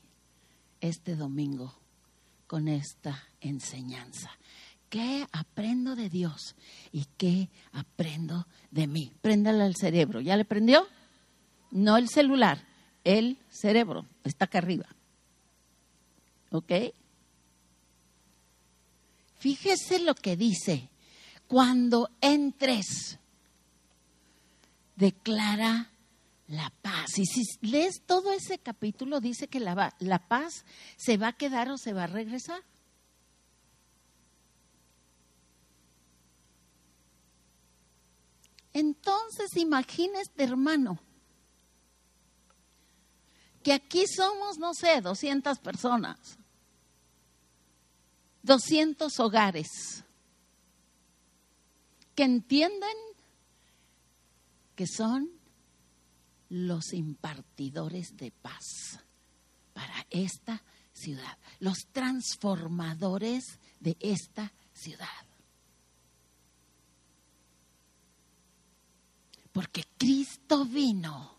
este 0.79 1.15
domingo 1.15 1.73
con 2.45 2.67
esta 2.67 3.21
enseñanza? 3.41 4.31
¿Qué 4.89 5.27
aprendo 5.31 5.95
de 5.95 6.09
Dios? 6.09 6.55
¿Y 6.91 7.05
qué 7.17 7.49
aprendo 7.71 8.47
de 8.71 8.87
mí? 8.87 9.11
Préndale 9.21 9.63
al 9.63 9.75
cerebro. 9.75 10.19
¿Ya 10.19 10.35
le 10.35 10.45
prendió? 10.45 10.87
No 11.71 11.97
el 11.97 12.09
celular, 12.09 12.65
el 13.03 13.37
cerebro. 13.49 14.07
Está 14.23 14.45
acá 14.45 14.57
arriba. 14.57 14.87
¿Ok? 16.51 16.71
Fíjese 19.37 19.99
lo 19.99 20.15
que 20.15 20.35
dice. 20.35 20.89
Cuando 21.47 22.09
entres, 22.21 23.19
declara 24.95 25.89
la 26.47 26.71
paz. 26.81 27.17
Y 27.17 27.25
si 27.25 27.43
lees 27.61 28.01
todo 28.05 28.31
ese 28.33 28.57
capítulo, 28.57 29.21
dice 29.21 29.47
que 29.47 29.59
la, 29.59 29.95
la 29.99 30.19
paz 30.19 30.65
se 30.97 31.17
va 31.17 31.29
a 31.29 31.33
quedar 31.33 31.69
o 31.69 31.77
se 31.77 31.93
va 31.93 32.05
a 32.05 32.07
regresar. 32.07 32.61
Entonces, 38.79 39.57
imagínese, 39.57 40.31
hermano, 40.37 40.97
que 43.61 43.73
aquí 43.73 44.05
somos, 44.07 44.57
no 44.57 44.73
sé, 44.73 45.01
200 45.01 45.59
personas. 45.59 46.37
200 48.41 49.19
hogares 49.19 49.67
que 52.15 52.23
entienden 52.23 52.95
que 54.77 54.87
son 54.87 55.29
los 56.47 56.93
impartidores 56.93 58.15
de 58.15 58.31
paz 58.31 59.01
para 59.73 60.07
esta 60.09 60.63
ciudad, 60.93 61.37
los 61.59 61.79
transformadores 61.91 63.59
de 63.81 63.97
esta 63.99 64.53
ciudad. 64.71 65.28
Porque 69.51 69.85
Cristo 69.97 70.65
vino 70.65 71.37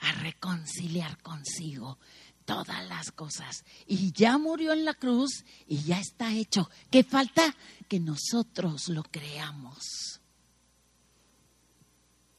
a 0.00 0.12
reconciliar 0.12 1.20
consigo 1.22 1.98
todas 2.44 2.88
las 2.88 3.12
cosas. 3.12 3.64
Y 3.86 4.12
ya 4.12 4.38
murió 4.38 4.72
en 4.72 4.84
la 4.84 4.94
cruz 4.94 5.44
y 5.66 5.82
ya 5.82 6.00
está 6.00 6.32
hecho. 6.32 6.70
¿Qué 6.90 7.04
falta? 7.04 7.54
Que 7.88 8.00
nosotros 8.00 8.88
lo 8.88 9.02
creamos. 9.02 10.20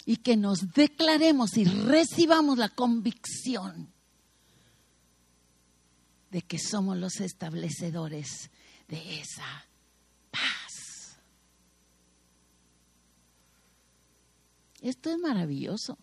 Y 0.05 0.17
que 0.17 0.35
nos 0.35 0.73
declaremos 0.73 1.55
y 1.57 1.65
recibamos 1.65 2.57
la 2.57 2.69
convicción 2.69 3.93
de 6.31 6.41
que 6.41 6.57
somos 6.57 6.97
los 6.97 7.19
establecedores 7.19 8.49
de 8.87 9.19
esa 9.19 9.67
paz. 10.31 10.68
Esto 14.81 15.09
es 15.11 15.17
maravilloso. 15.17 15.97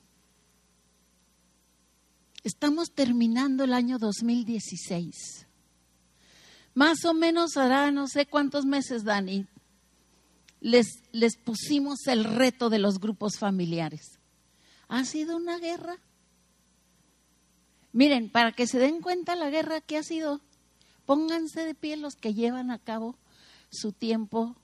Estamos 2.45 2.93
terminando 2.93 3.65
el 3.65 3.73
año 3.73 3.99
2016. 3.99 5.47
Más 6.75 7.05
o 7.05 7.15
menos 7.15 7.57
hará 7.57 7.91
no 7.91 8.07
sé 8.07 8.27
cuántos 8.27 8.67
meses, 8.67 9.03
Dani, 9.03 9.47
les, 10.61 11.03
les 11.13 11.37
pusimos 11.39 12.07
el 12.07 12.25
reto 12.25 12.71
de 12.71 12.79
los 12.79 13.01
grupos 13.01 13.39
familiares. 13.39 14.21
¿Ha 14.89 15.05
sido 15.05 15.37
una 15.37 15.59
guerra? 15.59 15.99
Miren, 17.93 18.29
para 18.31 18.53
que 18.53 18.67
se 18.67 18.79
den 18.79 19.01
cuenta 19.01 19.37
la 19.37 19.49
guerra 19.49 19.81
que 19.81 19.97
ha 19.97 20.03
sido, 20.03 20.41
pónganse 21.07 21.65
de 21.65 21.75
pie 21.75 21.97
los 21.97 22.15
que 22.15 22.35
llevan 22.35 22.71
a 22.71 22.79
cabo 22.79 23.17
su 23.71 23.93
tiempo 23.93 24.55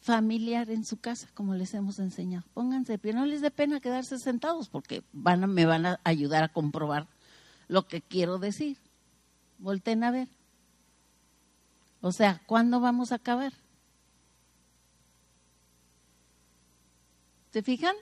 familiar 0.00 0.70
en 0.70 0.84
su 0.84 0.98
casa, 0.98 1.28
como 1.34 1.54
les 1.54 1.74
hemos 1.74 1.98
enseñado. 1.98 2.44
Pónganse 2.54 2.98
pie, 2.98 3.12
no 3.12 3.24
les 3.26 3.40
dé 3.40 3.50
pena 3.50 3.80
quedarse 3.80 4.18
sentados 4.18 4.68
porque 4.68 5.02
van 5.12 5.48
me 5.52 5.66
van 5.66 5.86
a 5.86 6.00
ayudar 6.04 6.44
a 6.44 6.48
comprobar 6.48 7.06
lo 7.68 7.86
que 7.86 8.02
quiero 8.02 8.38
decir. 8.38 8.78
Volten 9.58 10.04
a 10.04 10.10
ver. 10.10 10.28
O 12.00 12.12
sea, 12.12 12.40
¿cuándo 12.46 12.80
vamos 12.80 13.12
a 13.12 13.16
acabar? 13.16 13.52
¿Se 17.52 17.62
fijan? 17.62 17.96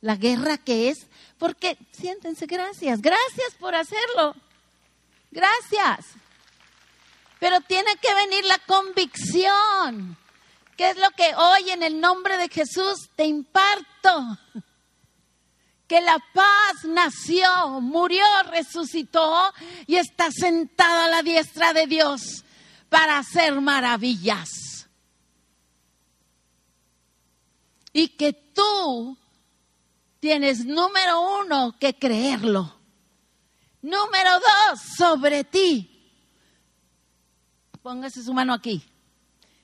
La 0.00 0.14
guerra 0.14 0.58
que 0.58 0.90
es, 0.90 1.08
porque 1.38 1.76
siéntense, 1.90 2.46
gracias, 2.46 3.02
gracias 3.02 3.54
por 3.58 3.74
hacerlo. 3.74 4.34
Gracias. 5.30 6.06
Pero 7.40 7.60
tiene 7.62 7.90
que 8.00 8.14
venir 8.14 8.44
la 8.44 8.58
convicción 8.66 10.16
¿Qué 10.78 10.90
es 10.90 10.96
lo 10.96 11.10
que 11.10 11.34
hoy 11.34 11.70
en 11.70 11.82
el 11.82 12.00
nombre 12.00 12.36
de 12.36 12.48
Jesús 12.48 13.10
te 13.16 13.24
imparto? 13.24 14.38
Que 15.88 16.00
la 16.00 16.22
paz 16.32 16.84
nació, 16.84 17.80
murió, 17.80 18.24
resucitó 18.48 19.52
y 19.88 19.96
está 19.96 20.30
sentada 20.30 21.06
a 21.06 21.08
la 21.08 21.22
diestra 21.22 21.72
de 21.72 21.88
Dios 21.88 22.44
para 22.88 23.18
hacer 23.18 23.60
maravillas. 23.60 24.86
Y 27.92 28.10
que 28.10 28.32
tú 28.32 29.18
tienes 30.20 30.64
número 30.64 31.40
uno 31.40 31.74
que 31.80 31.98
creerlo. 31.98 32.72
Número 33.82 34.30
dos, 34.34 34.80
sobre 34.96 35.42
ti. 35.42 36.12
Póngase 37.82 38.22
su 38.22 38.32
mano 38.32 38.54
aquí 38.54 38.80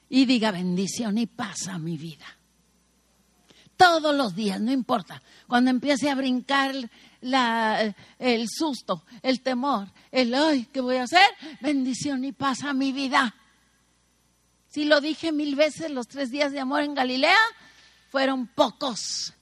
y 0.08 0.26
diga 0.26 0.50
bendición 0.50 1.18
y 1.18 1.26
pasa 1.26 1.78
mi 1.78 1.96
vida. 1.96 2.26
Todos 3.76 4.14
los 4.14 4.34
días, 4.34 4.60
no 4.60 4.70
importa. 4.70 5.22
Cuando 5.48 5.70
empiece 5.70 6.08
a 6.08 6.14
brincar 6.14 6.74
el 8.18 8.48
susto, 8.48 9.04
el 9.22 9.40
temor, 9.40 9.88
el 10.12 10.34
ay, 10.34 10.66
¿qué 10.72 10.80
voy 10.80 10.96
a 10.96 11.04
hacer? 11.04 11.26
Bendición 11.60 12.24
y 12.24 12.32
pasa 12.32 12.72
mi 12.72 12.92
vida. 12.92 13.34
Si 14.68 14.84
lo 14.84 15.00
dije 15.00 15.32
mil 15.32 15.56
veces, 15.56 15.90
los 15.90 16.06
tres 16.06 16.30
días 16.30 16.52
de 16.52 16.60
amor 16.60 16.82
en 16.82 16.94
Galilea 16.94 17.36
fueron 18.10 18.46
pocos 18.46 19.34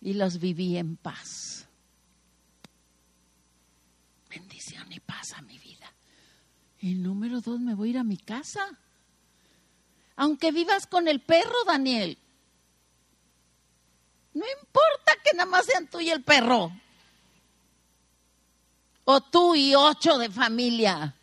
y 0.00 0.14
los 0.14 0.38
viví 0.38 0.76
en 0.76 0.96
paz. 0.96 1.68
Bendición 4.28 4.90
y 4.92 5.00
pasa 5.00 5.42
mi 5.42 5.58
vida. 5.58 5.92
Y 6.80 6.94
número 6.94 7.40
dos, 7.40 7.60
me 7.60 7.74
voy 7.74 7.88
a 7.88 7.90
ir 7.90 7.98
a 7.98 8.04
mi 8.04 8.16
casa 8.16 8.78
aunque 10.20 10.52
vivas 10.52 10.86
con 10.86 11.08
el 11.08 11.22
perro, 11.22 11.64
Daniel. 11.66 12.18
No 14.34 14.44
importa 14.60 15.14
que 15.24 15.32
nada 15.32 15.50
más 15.50 15.64
sean 15.64 15.88
tú 15.88 15.98
y 15.98 16.10
el 16.10 16.22
perro. 16.22 16.70
O 19.06 19.22
tú 19.22 19.54
y 19.54 19.74
ocho 19.74 20.18
de 20.18 20.28
familia. 20.28 21.16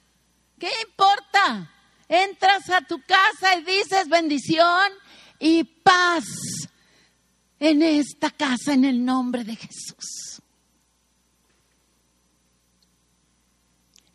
¿Qué 0.57 0.71
importa? 0.81 1.71
Entras 2.09 2.71
a 2.71 2.81
tu 2.81 2.99
casa 3.03 3.55
y 3.59 3.63
dices 3.65 4.09
bendición 4.09 4.91
y 5.37 5.63
paz 5.63 6.25
en 7.59 7.83
esta 7.83 8.31
casa 8.31 8.73
en 8.73 8.83
el 8.83 9.05
nombre 9.05 9.43
de 9.43 9.57
Jesús. 9.57 10.41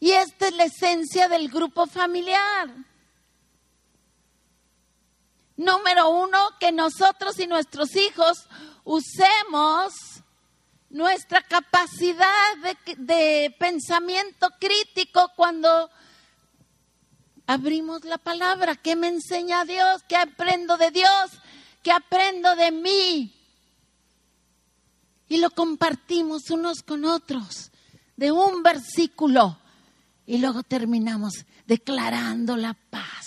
Y 0.01 0.11
esta 0.11 0.49
es 0.49 0.57
la 0.57 0.65
esencia 0.65 1.29
del 1.29 1.49
grupo 1.49 1.87
familiar. 1.87 2.92
Número 5.63 6.11
uno, 6.11 6.39
que 6.59 6.73
nosotros 6.73 7.39
y 7.39 7.47
nuestros 7.47 7.95
hijos 7.95 8.49
usemos 8.83 9.93
nuestra 10.91 11.41
capacidad 11.41 12.27
de, 12.99 13.55
pensamiento 13.61 14.49
crítico 14.59 15.31
cuando 15.37 15.89
abrimos 17.47 18.05
la 18.05 18.19
palabra. 18.19 18.75
¿Qué 18.75 18.97
me 18.97 19.07
enseña 19.07 19.65
Dios? 19.65 20.03
¿Qué 20.09 20.17
aprendo 20.17 20.77
de 20.79 20.91
Dios? 20.91 21.31
¿Qué 21.85 21.93
aprendo 21.93 22.57
de 22.57 22.73
mí? 22.73 23.33
Y 25.29 25.37
lo 25.37 25.51
compartimos 25.51 26.51
unos 26.51 26.83
con 26.83 27.05
otros 27.05 27.71
de 28.17 28.33
un 28.33 28.65
versículo 28.65 29.59
y 30.27 30.39
luego 30.39 30.65
terminamos 30.65 31.47
declarando 31.69 32.57
la 32.57 32.75
paz 32.75 33.22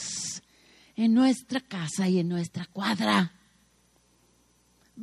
en 0.95 1.13
nuestra 1.13 1.60
casa 1.62 2.08
y 2.08 2.19
en 2.19 2.29
nuestra 2.29 2.65
cuadra. 2.65 3.31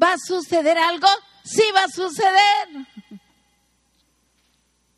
¿Va 0.01 0.13
a 0.13 0.19
suceder 0.19 0.79
algo? 0.79 1.09
Sí 1.45 1.65
va 1.75 1.85
a 1.85 1.89
suceder. 1.89 3.21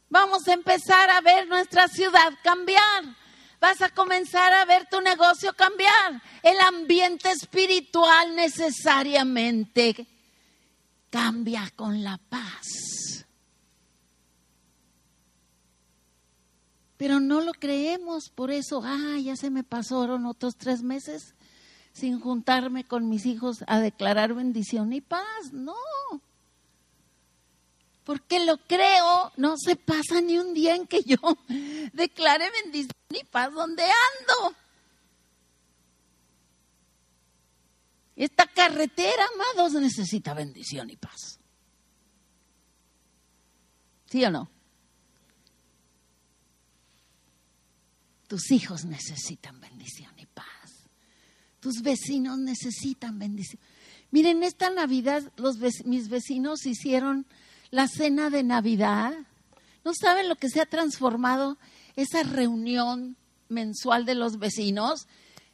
Vamos 0.09 0.47
a 0.47 0.53
empezar 0.53 1.11
a 1.11 1.21
ver 1.21 1.49
nuestra 1.49 1.89
ciudad 1.89 2.33
cambiar. 2.43 3.05
Vas 3.61 3.81
a 3.83 3.89
comenzar 3.89 4.53
a 4.53 4.65
ver 4.65 4.87
tu 4.89 5.01
negocio 5.01 5.53
cambiar. 5.55 6.23
El 6.43 6.61
ambiente 6.61 7.31
espiritual 7.33 8.37
necesariamente 8.37 10.07
cambia 11.11 11.73
con 11.75 12.05
la 12.05 12.19
paz. 12.29 13.04
Pero 16.97 17.21
no 17.21 17.41
lo 17.41 17.53
creemos, 17.53 18.31
por 18.35 18.51
eso, 18.51 18.83
ah, 18.85 19.19
ya 19.21 19.37
se 19.37 19.51
me 19.51 19.65
pasaron 19.65 20.27
otros 20.27 20.57
tres 20.57 20.83
meses 20.83 21.35
sin 21.93 22.21
juntarme 22.21 22.85
con 22.85 23.09
mis 23.09 23.25
hijos 23.27 23.65
a 23.67 23.81
declarar 23.81 24.35
bendición 24.35 24.93
y 24.93 25.01
paz. 25.01 25.53
No. 25.53 25.75
Porque 28.05 28.45
lo 28.45 28.59
creo, 28.59 29.33
no 29.37 29.55
se 29.57 29.77
pasa 29.77 30.21
ni 30.21 30.39
un 30.39 30.53
día 30.53 30.75
en 30.75 30.87
que 30.87 31.03
yo 31.03 31.17
declare 31.93 32.51
bendición 32.63 32.93
y 33.11 33.25
paz 33.25 33.53
donde 33.53 33.83
ando. 33.83 34.57
Esta 38.17 38.47
carretera, 38.47 39.27
amados, 39.35 39.73
necesita 39.73 40.35
bendición 40.35 40.91
y 40.91 40.97
paz. 40.97 41.41
¿Sí 44.07 44.25
o 44.25 44.31
no? 44.31 44.54
Tus 48.29 48.51
hijos 48.51 48.85
necesitan 48.85 49.61
bendición 49.61 50.13
y 50.19 50.27
paz. 50.27 50.89
Tus 51.61 51.83
vecinos 51.83 52.39
necesitan 52.39 53.19
bendición. 53.19 53.61
Miren, 54.11 54.43
esta 54.43 54.71
Navidad 54.71 55.23
los, 55.37 55.59
mis 55.85 56.09
vecinos 56.09 56.67
hicieron 56.67 57.27
la 57.71 57.89
cena 57.89 58.31
de 58.31 58.43
Navidad. 58.43 59.13
¿No 59.85 59.93
saben 59.95 60.29
lo 60.29 60.37
que 60.37 60.49
se 60.49 60.61
ha 60.61 60.67
transformado 60.67 61.59
esa 61.97 62.23
reunión 62.23 63.17
mensual 63.49 64.05
de 64.05 64.15
los 64.15 64.39
vecinos? 64.39 65.07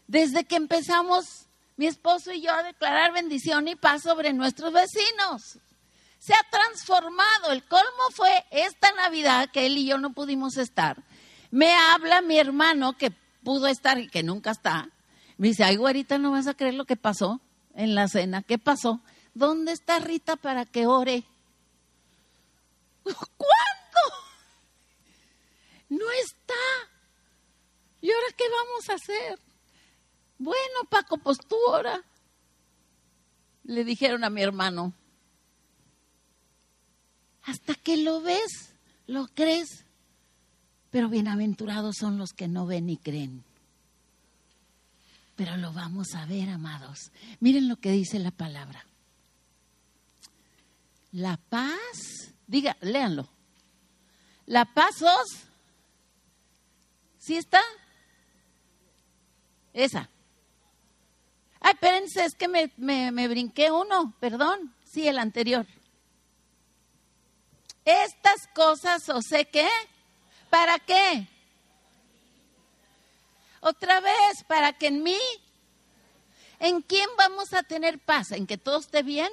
Desde 0.06 0.44
que 0.44 0.56
empezamos 0.56 1.46
mi 1.76 1.86
esposo 1.86 2.32
y 2.32 2.42
yo 2.42 2.52
a 2.52 2.62
declarar 2.62 3.12
bendición 3.14 3.66
y 3.66 3.74
paz 3.74 4.02
sobre 4.02 4.34
nuestros 4.34 4.72
vecinos. 4.72 5.58
Se 6.18 6.34
ha 6.34 6.50
transformado. 6.50 7.52
El 7.52 7.64
colmo 7.64 8.10
fue 8.12 8.44
esta 8.50 8.92
Navidad 8.92 9.48
que 9.50 9.64
él 9.64 9.78
y 9.78 9.86
yo 9.86 9.96
no 9.96 10.12
pudimos 10.12 10.58
estar. 10.58 11.02
Me 11.50 11.72
habla 11.74 12.22
mi 12.22 12.38
hermano 12.38 12.96
que 12.96 13.10
pudo 13.42 13.66
estar 13.66 13.98
y 13.98 14.08
que 14.08 14.22
nunca 14.22 14.52
está. 14.52 14.88
Me 15.36 15.48
dice, 15.48 15.64
ay, 15.64 15.76
güerita, 15.76 16.18
no 16.18 16.32
vas 16.32 16.46
a 16.46 16.54
creer 16.54 16.74
lo 16.74 16.84
que 16.84 16.96
pasó 16.96 17.40
en 17.74 17.94
la 17.94 18.08
cena. 18.08 18.42
¿Qué 18.42 18.58
pasó? 18.58 19.00
¿Dónde 19.34 19.72
está 19.72 19.98
Rita 19.98 20.36
para 20.36 20.66
que 20.66 20.86
ore? 20.86 21.24
¿Cuándo? 23.04 24.00
No 25.88 26.04
está. 26.22 26.54
¿Y 28.00 28.10
ahora 28.10 28.26
qué 28.36 28.44
vamos 28.48 28.88
a 28.88 28.94
hacer? 28.94 29.38
Bueno, 30.38 30.84
Paco, 30.88 31.18
pues 31.18 31.38
tú 31.38 31.56
ora. 31.68 32.02
Le 33.64 33.84
dijeron 33.84 34.24
a 34.24 34.30
mi 34.30 34.42
hermano. 34.42 34.92
Hasta 37.42 37.74
que 37.74 37.96
lo 37.96 38.20
ves, 38.20 38.74
lo 39.06 39.26
crees. 39.28 39.84
Pero 40.90 41.08
bienaventurados 41.08 41.96
son 41.98 42.18
los 42.18 42.32
que 42.32 42.48
no 42.48 42.66
ven 42.66 42.86
ni 42.86 42.96
creen. 42.96 43.44
Pero 45.36 45.56
lo 45.56 45.72
vamos 45.72 46.14
a 46.14 46.26
ver, 46.26 46.50
amados. 46.50 47.12
Miren 47.38 47.68
lo 47.68 47.76
que 47.76 47.92
dice 47.92 48.18
la 48.18 48.30
palabra. 48.30 48.84
La 51.12 51.36
paz 51.36 52.20
Diga, 52.50 52.76
léanlo. 52.80 53.28
La 54.46 54.64
pasos. 54.64 55.46
¿Sí 57.16 57.36
está? 57.36 57.60
Esa. 59.72 60.10
Ay, 61.60 61.74
espérense, 61.74 62.24
es 62.24 62.34
que 62.34 62.48
me, 62.48 62.72
me 62.76 63.28
brinqué 63.28 63.70
uno, 63.70 64.16
perdón. 64.18 64.74
Sí, 64.82 65.06
el 65.06 65.20
anterior. 65.20 65.64
Estas 67.84 68.48
cosas, 68.52 69.08
o 69.10 69.22
sé 69.22 69.44
qué, 69.44 69.68
¿para 70.50 70.78
qué? 70.80 71.28
Otra 73.60 74.00
vez, 74.00 74.44
para 74.46 74.72
que 74.72 74.88
en 74.88 75.02
mí, 75.02 75.18
¿en 76.58 76.82
quién 76.82 77.08
vamos 77.16 77.52
a 77.52 77.62
tener 77.62 77.98
paz? 77.98 78.32
¿En 78.32 78.46
que 78.46 78.58
todo 78.58 78.80
esté 78.80 79.02
bien? 79.02 79.30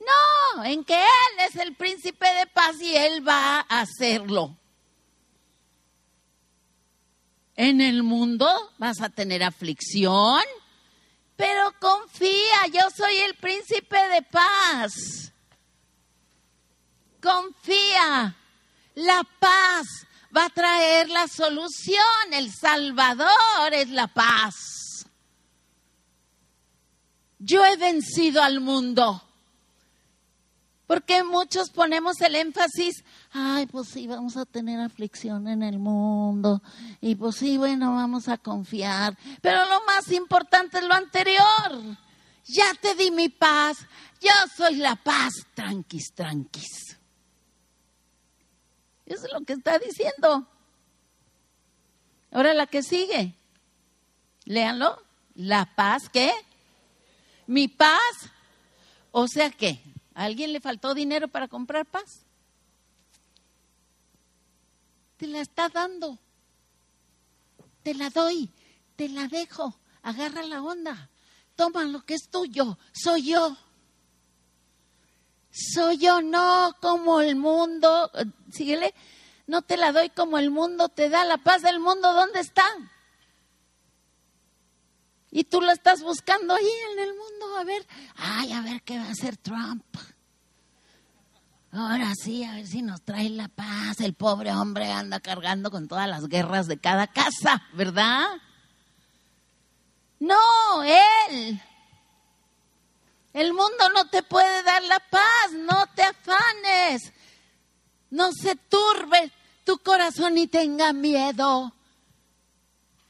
No, 0.00 0.64
en 0.64 0.84
que 0.84 0.94
Él 0.94 1.46
es 1.48 1.56
el 1.56 1.74
príncipe 1.74 2.26
de 2.34 2.46
paz 2.46 2.80
y 2.80 2.96
Él 2.96 3.26
va 3.26 3.60
a 3.68 3.80
hacerlo. 3.80 4.56
En 7.56 7.80
el 7.80 8.02
mundo 8.02 8.46
vas 8.78 9.00
a 9.00 9.10
tener 9.10 9.42
aflicción, 9.42 10.42
pero 11.36 11.72
confía, 11.80 12.66
yo 12.72 12.82
soy 12.96 13.16
el 13.16 13.34
príncipe 13.34 13.96
de 14.08 14.22
paz. 14.22 15.32
Confía, 17.20 18.36
la 18.94 19.22
paz 19.38 19.86
va 20.34 20.46
a 20.46 20.50
traer 20.50 21.08
la 21.08 21.28
solución, 21.28 22.32
el 22.32 22.52
Salvador 22.52 23.72
es 23.72 23.90
la 23.90 24.08
paz. 24.08 25.06
Yo 27.38 27.64
he 27.64 27.76
vencido 27.76 28.42
al 28.42 28.60
mundo. 28.60 29.22
Porque 30.86 31.24
muchos 31.24 31.70
ponemos 31.70 32.20
el 32.20 32.34
énfasis, 32.34 33.04
ay, 33.32 33.66
pues 33.66 33.88
sí, 33.88 34.06
vamos 34.06 34.36
a 34.36 34.44
tener 34.44 34.80
aflicción 34.80 35.48
en 35.48 35.62
el 35.62 35.78
mundo, 35.78 36.62
y 37.00 37.14
pues 37.14 37.36
sí, 37.36 37.56
bueno, 37.56 37.94
vamos 37.94 38.28
a 38.28 38.36
confiar. 38.36 39.16
Pero 39.40 39.64
lo 39.64 39.82
más 39.86 40.12
importante 40.12 40.78
es 40.78 40.84
lo 40.84 40.92
anterior. 40.92 41.96
Ya 42.46 42.74
te 42.82 42.94
di 42.94 43.10
mi 43.10 43.30
paz, 43.30 43.78
yo 44.20 44.30
soy 44.54 44.76
la 44.76 44.96
paz, 44.96 45.32
tranquis, 45.54 46.12
tranquis. 46.14 46.93
Eso 49.06 49.26
es 49.26 49.32
lo 49.32 49.40
que 49.42 49.52
está 49.52 49.78
diciendo. 49.78 50.48
Ahora 52.30 52.54
la 52.54 52.66
que 52.66 52.82
sigue. 52.82 53.34
Léanlo. 54.44 55.02
La 55.34 55.74
paz, 55.74 56.08
¿qué? 56.08 56.32
Mi 57.46 57.68
paz. 57.68 58.30
O 59.10 59.26
sea, 59.28 59.50
¿qué? 59.50 59.80
¿A 60.14 60.24
alguien 60.24 60.52
le 60.52 60.60
faltó 60.60 60.94
dinero 60.94 61.28
para 61.28 61.48
comprar 61.48 61.86
paz? 61.86 62.24
Te 65.16 65.26
la 65.26 65.40
está 65.40 65.68
dando. 65.68 66.18
Te 67.82 67.94
la 67.94 68.10
doy, 68.10 68.50
te 68.96 69.08
la 69.08 69.28
dejo. 69.28 69.78
Agarra 70.02 70.42
la 70.42 70.62
onda. 70.62 71.10
Toma 71.56 71.84
lo 71.84 72.04
que 72.04 72.14
es 72.14 72.28
tuyo. 72.28 72.78
Soy 72.92 73.30
yo. 73.30 73.56
Soy 75.54 75.98
yo, 75.98 76.20
no 76.20 76.74
como 76.80 77.20
el 77.20 77.36
mundo. 77.36 78.10
Síguele. 78.50 78.92
No 79.46 79.62
te 79.62 79.76
la 79.76 79.92
doy 79.92 80.10
como 80.10 80.38
el 80.38 80.50
mundo 80.50 80.88
te 80.88 81.08
da. 81.08 81.24
La 81.24 81.38
paz 81.38 81.62
del 81.62 81.78
mundo, 81.78 82.12
¿dónde 82.12 82.40
está? 82.40 82.64
Y 85.30 85.44
tú 85.44 85.60
la 85.60 85.72
estás 85.72 86.02
buscando 86.02 86.54
ahí 86.54 86.70
en 86.92 86.98
el 87.00 87.08
mundo, 87.10 87.58
a 87.58 87.64
ver, 87.64 87.84
ay, 88.14 88.52
a 88.52 88.60
ver 88.60 88.82
qué 88.82 88.98
va 88.98 89.06
a 89.06 89.10
hacer 89.10 89.36
Trump. 89.36 89.84
Ahora 91.72 92.12
sí, 92.14 92.44
a 92.44 92.52
ver 92.52 92.66
si 92.68 92.82
nos 92.82 93.02
trae 93.02 93.30
la 93.30 93.48
paz. 93.48 94.00
El 94.00 94.14
pobre 94.14 94.52
hombre 94.52 94.92
anda 94.92 95.18
cargando 95.18 95.72
con 95.72 95.88
todas 95.88 96.08
las 96.08 96.28
guerras 96.28 96.68
de 96.68 96.78
cada 96.78 97.08
casa, 97.08 97.64
¿verdad? 97.72 98.28
No, 100.20 100.36
él. 100.84 101.60
El 103.34 103.52
mundo 103.52 103.88
no 103.92 104.06
te 104.06 104.22
puede 104.22 104.62
dar 104.62 104.82
la 104.84 105.00
paz, 105.00 105.52
no 105.52 105.86
te 105.94 106.02
afanes. 106.02 107.12
No 108.10 108.32
se 108.32 108.54
turbe 108.54 109.32
tu 109.64 109.78
corazón 109.78 110.38
y 110.38 110.46
tenga 110.46 110.92
miedo. 110.92 111.74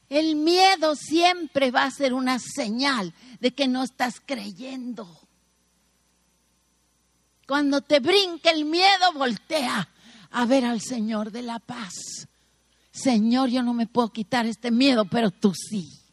El 0.09 0.35
miedo 0.35 0.95
siempre 0.95 1.69
va 1.69 1.83
a 1.83 1.91
ser 1.91 2.13
una 2.13 2.39
señal 2.39 3.13
de 3.39 3.53
que 3.53 3.67
no 3.67 3.83
estás 3.83 4.19
creyendo. 4.25 5.07
Cuando 7.47 7.81
te 7.81 7.99
brinque 7.99 8.49
el 8.49 8.65
miedo, 8.65 9.13
voltea 9.13 9.87
a 10.31 10.45
ver 10.45 10.65
al 10.65 10.81
Señor 10.81 11.31
de 11.31 11.43
la 11.43 11.59
paz. 11.59 12.27
Señor, 12.91 13.49
yo 13.49 13.61
no 13.61 13.75
me 13.75 13.85
puedo 13.85 14.09
quitar 14.11 14.47
este 14.47 14.71
miedo, 14.71 15.05
pero 15.05 15.29
tú 15.29 15.53
sí. 15.53 16.04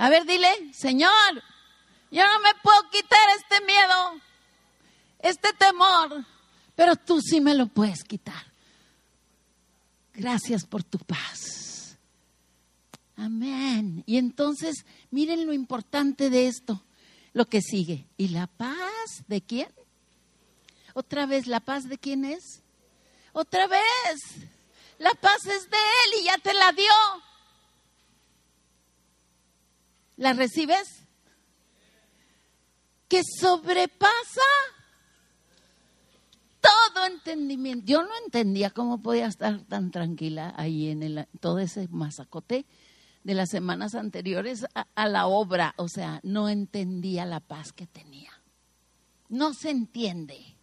A 0.00 0.08
ver, 0.08 0.24
dile, 0.24 0.48
Señor, 0.72 1.42
yo 2.10 2.26
no 2.26 2.40
me 2.40 2.54
puedo 2.62 2.88
quitar 2.90 3.20
este 3.36 3.62
miedo, 3.66 4.18
este 5.18 5.52
temor, 5.52 6.24
pero 6.74 6.96
tú 6.96 7.20
sí 7.20 7.38
me 7.38 7.54
lo 7.54 7.66
puedes 7.66 8.02
quitar. 8.04 8.46
Gracias 10.14 10.64
por 10.64 10.82
tu 10.82 10.96
paz. 11.00 11.98
Amén. 13.14 14.02
Y 14.06 14.16
entonces, 14.16 14.86
miren 15.10 15.44
lo 15.44 15.52
importante 15.52 16.30
de 16.30 16.46
esto, 16.46 16.82
lo 17.34 17.44
que 17.44 17.60
sigue. 17.60 18.06
¿Y 18.16 18.28
la 18.28 18.46
paz 18.46 19.24
de 19.28 19.42
quién? 19.42 19.68
Otra 20.94 21.26
vez, 21.26 21.46
¿la 21.46 21.60
paz 21.60 21.90
de 21.90 21.98
quién 21.98 22.24
es? 22.24 22.62
Otra 23.34 23.66
vez. 23.66 24.18
La 24.96 25.12
paz 25.12 25.44
es 25.44 25.68
de 25.68 25.76
Él 25.76 26.20
y 26.22 26.24
ya 26.24 26.38
te 26.38 26.54
la 26.54 26.72
dio. 26.72 27.29
¿La 30.20 30.34
recibes? 30.34 30.86
Que 33.08 33.22
sobrepasa 33.40 34.10
todo 36.60 37.06
entendimiento. 37.06 37.86
Yo 37.86 38.02
no 38.02 38.10
entendía 38.22 38.68
cómo 38.68 39.00
podía 39.00 39.26
estar 39.26 39.62
tan 39.62 39.90
tranquila 39.90 40.52
ahí 40.58 40.90
en 40.90 41.02
el, 41.02 41.26
todo 41.40 41.58
ese 41.58 41.88
masacote 41.88 42.66
de 43.24 43.32
las 43.32 43.48
semanas 43.48 43.94
anteriores 43.94 44.66
a, 44.74 45.08
la 45.08 45.26
obra. 45.26 45.72
O 45.78 45.88
sea, 45.88 46.20
no 46.22 46.50
entendía 46.50 47.24
la 47.24 47.40
paz 47.40 47.72
que 47.72 47.86
tenía. 47.86 48.30
No 49.30 49.54
se 49.54 49.70
entiende. 49.70 50.54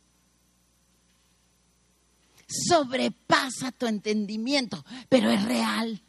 Sobrepasa 2.47 3.71
tu 3.71 3.87
entendimiento, 3.87 4.85
pero 5.09 5.31
es 5.31 5.43
real. 5.43 6.03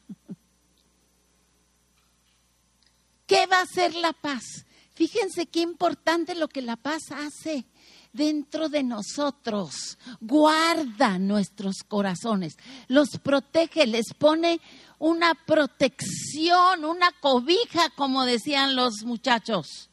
¿Qué 3.28 3.46
va 3.46 3.58
a 3.58 3.62
hacer 3.62 3.94
la 3.94 4.14
paz? 4.14 4.64
Fíjense 4.94 5.46
qué 5.46 5.60
importante 5.60 6.34
lo 6.34 6.48
que 6.48 6.62
la 6.62 6.76
paz 6.76 7.12
hace 7.12 7.66
dentro 8.12 8.70
de 8.70 8.82
nosotros, 8.82 9.98
guarda 10.18 11.18
nuestros 11.18 11.84
corazones, 11.86 12.56
los 12.88 13.10
protege, 13.22 13.86
les 13.86 14.14
pone 14.14 14.60
una 14.98 15.34
protección, 15.46 16.86
una 16.86 17.12
cobija, 17.20 17.90
como 17.96 18.24
decían 18.24 18.74
los 18.74 19.04
muchachos. 19.04 19.90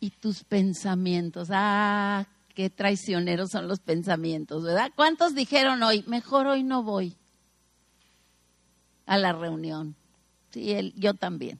Y 0.00 0.10
tus 0.10 0.44
pensamientos, 0.44 1.48
ah, 1.52 2.26
qué 2.54 2.70
traicioneros 2.70 3.50
son 3.50 3.68
los 3.68 3.80
pensamientos, 3.80 4.64
¿verdad? 4.64 4.90
¿Cuántos 4.96 5.34
dijeron 5.34 5.82
hoy, 5.82 6.02
mejor 6.06 6.46
hoy 6.46 6.62
no 6.62 6.82
voy 6.82 7.18
a 9.08 9.18
la 9.18 9.32
reunión? 9.32 9.96
Sí, 10.50 10.72
él, 10.72 10.92
yo 10.94 11.14
también. 11.14 11.58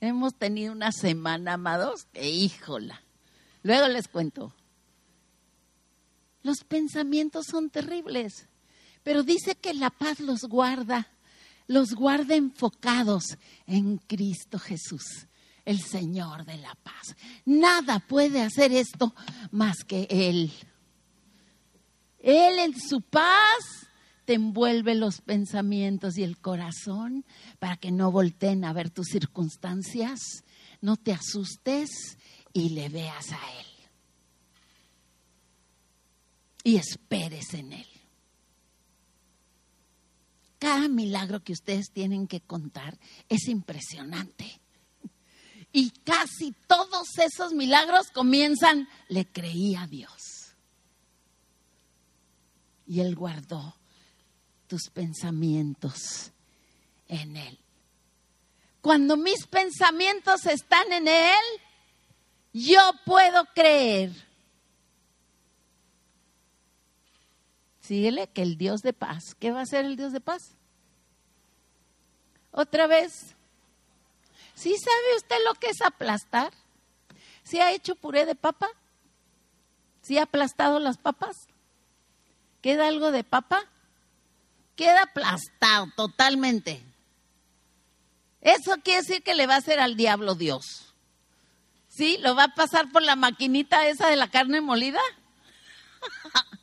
Hemos 0.00 0.34
tenido 0.34 0.72
una 0.72 0.90
semana, 0.90 1.52
amados, 1.52 2.06
que 2.12 2.28
híjola. 2.28 3.02
Luego 3.62 3.88
les 3.88 4.08
cuento. 4.08 4.52
Los 6.42 6.64
pensamientos 6.64 7.46
son 7.46 7.70
terribles, 7.70 8.46
pero 9.02 9.22
dice 9.22 9.54
que 9.54 9.72
la 9.72 9.90
paz 9.90 10.20
los 10.20 10.42
guarda, 10.42 11.08
los 11.66 11.94
guarda 11.94 12.34
enfocados 12.34 13.38
en 13.66 13.98
Cristo 13.98 14.58
Jesús, 14.58 15.26
el 15.64 15.80
Señor 15.80 16.44
de 16.44 16.58
la 16.58 16.74
paz. 16.74 17.16
Nada 17.44 17.98
puede 17.98 18.42
hacer 18.42 18.72
esto 18.72 19.14
más 19.50 19.84
que 19.84 20.06
Él. 20.10 20.52
Él 22.18 22.58
en 22.58 22.78
su 22.78 23.00
paz 23.00 23.83
te 24.24 24.34
envuelve 24.34 24.94
los 24.94 25.20
pensamientos 25.20 26.16
y 26.16 26.22
el 26.22 26.38
corazón 26.38 27.24
para 27.58 27.76
que 27.76 27.90
no 27.90 28.10
volteen 28.10 28.64
a 28.64 28.72
ver 28.72 28.90
tus 28.90 29.08
circunstancias, 29.08 30.20
no 30.80 30.96
te 30.96 31.12
asustes 31.12 32.18
y 32.52 32.70
le 32.70 32.88
veas 32.88 33.32
a 33.32 33.40
Él. 33.58 33.66
Y 36.64 36.76
esperes 36.76 37.52
en 37.54 37.72
Él. 37.74 37.86
Cada 40.58 40.88
milagro 40.88 41.44
que 41.44 41.52
ustedes 41.52 41.90
tienen 41.92 42.26
que 42.26 42.40
contar 42.40 42.98
es 43.28 43.48
impresionante. 43.48 44.60
Y 45.72 45.90
casi 45.90 46.52
todos 46.66 47.18
esos 47.18 47.52
milagros 47.52 48.06
comienzan, 48.14 48.88
le 49.08 49.26
creí 49.26 49.74
a 49.74 49.86
Dios. 49.86 50.54
Y 52.86 53.00
Él 53.00 53.14
guardó 53.14 53.76
tus 54.66 54.88
pensamientos 54.90 56.32
en 57.08 57.36
Él. 57.36 57.58
Cuando 58.80 59.16
mis 59.16 59.46
pensamientos 59.46 60.46
están 60.46 60.92
en 60.92 61.08
Él, 61.08 61.42
yo 62.52 62.78
puedo 63.04 63.44
creer. 63.54 64.12
Síguele 67.80 68.28
que 68.28 68.42
el 68.42 68.56
Dios 68.56 68.80
de 68.80 68.92
paz, 68.92 69.34
¿qué 69.38 69.50
va 69.50 69.60
a 69.60 69.66
ser 69.66 69.84
el 69.84 69.96
Dios 69.96 70.12
de 70.12 70.20
paz? 70.20 70.54
Otra 72.50 72.86
vez, 72.86 73.34
¿sí 74.54 74.74
sabe 74.76 75.16
usted 75.16 75.36
lo 75.44 75.54
que 75.54 75.68
es 75.68 75.82
aplastar? 75.82 76.52
¿Sí 77.42 77.60
ha 77.60 77.72
hecho 77.72 77.94
puré 77.94 78.24
de 78.24 78.34
papa? 78.34 78.68
¿Sí 80.02 80.18
ha 80.18 80.22
aplastado 80.22 80.78
las 80.78 80.98
papas? 80.98 81.48
¿Queda 82.62 82.88
algo 82.88 83.10
de 83.10 83.24
papa? 83.24 83.68
Queda 84.76 85.02
aplastado 85.02 85.88
totalmente. 85.96 86.82
Eso 88.40 88.76
quiere 88.82 89.00
decir 89.00 89.22
que 89.22 89.34
le 89.34 89.46
va 89.46 89.54
a 89.54 89.58
hacer 89.58 89.80
al 89.80 89.96
diablo 89.96 90.34
Dios. 90.34 90.92
¿Sí? 91.88 92.18
¿Lo 92.18 92.34
va 92.34 92.44
a 92.44 92.54
pasar 92.54 92.90
por 92.90 93.02
la 93.02 93.16
maquinita 93.16 93.86
esa 93.86 94.08
de 94.08 94.16
la 94.16 94.28
carne 94.28 94.60
molida? 94.60 95.00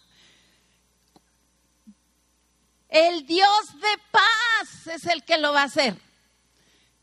el 2.89 3.25
Dios 3.25 3.79
de 3.81 4.01
paz 4.11 4.87
es 4.87 5.05
el 5.07 5.23
que 5.23 5.37
lo 5.37 5.53
va 5.53 5.61
a 5.61 5.65
hacer. 5.65 5.97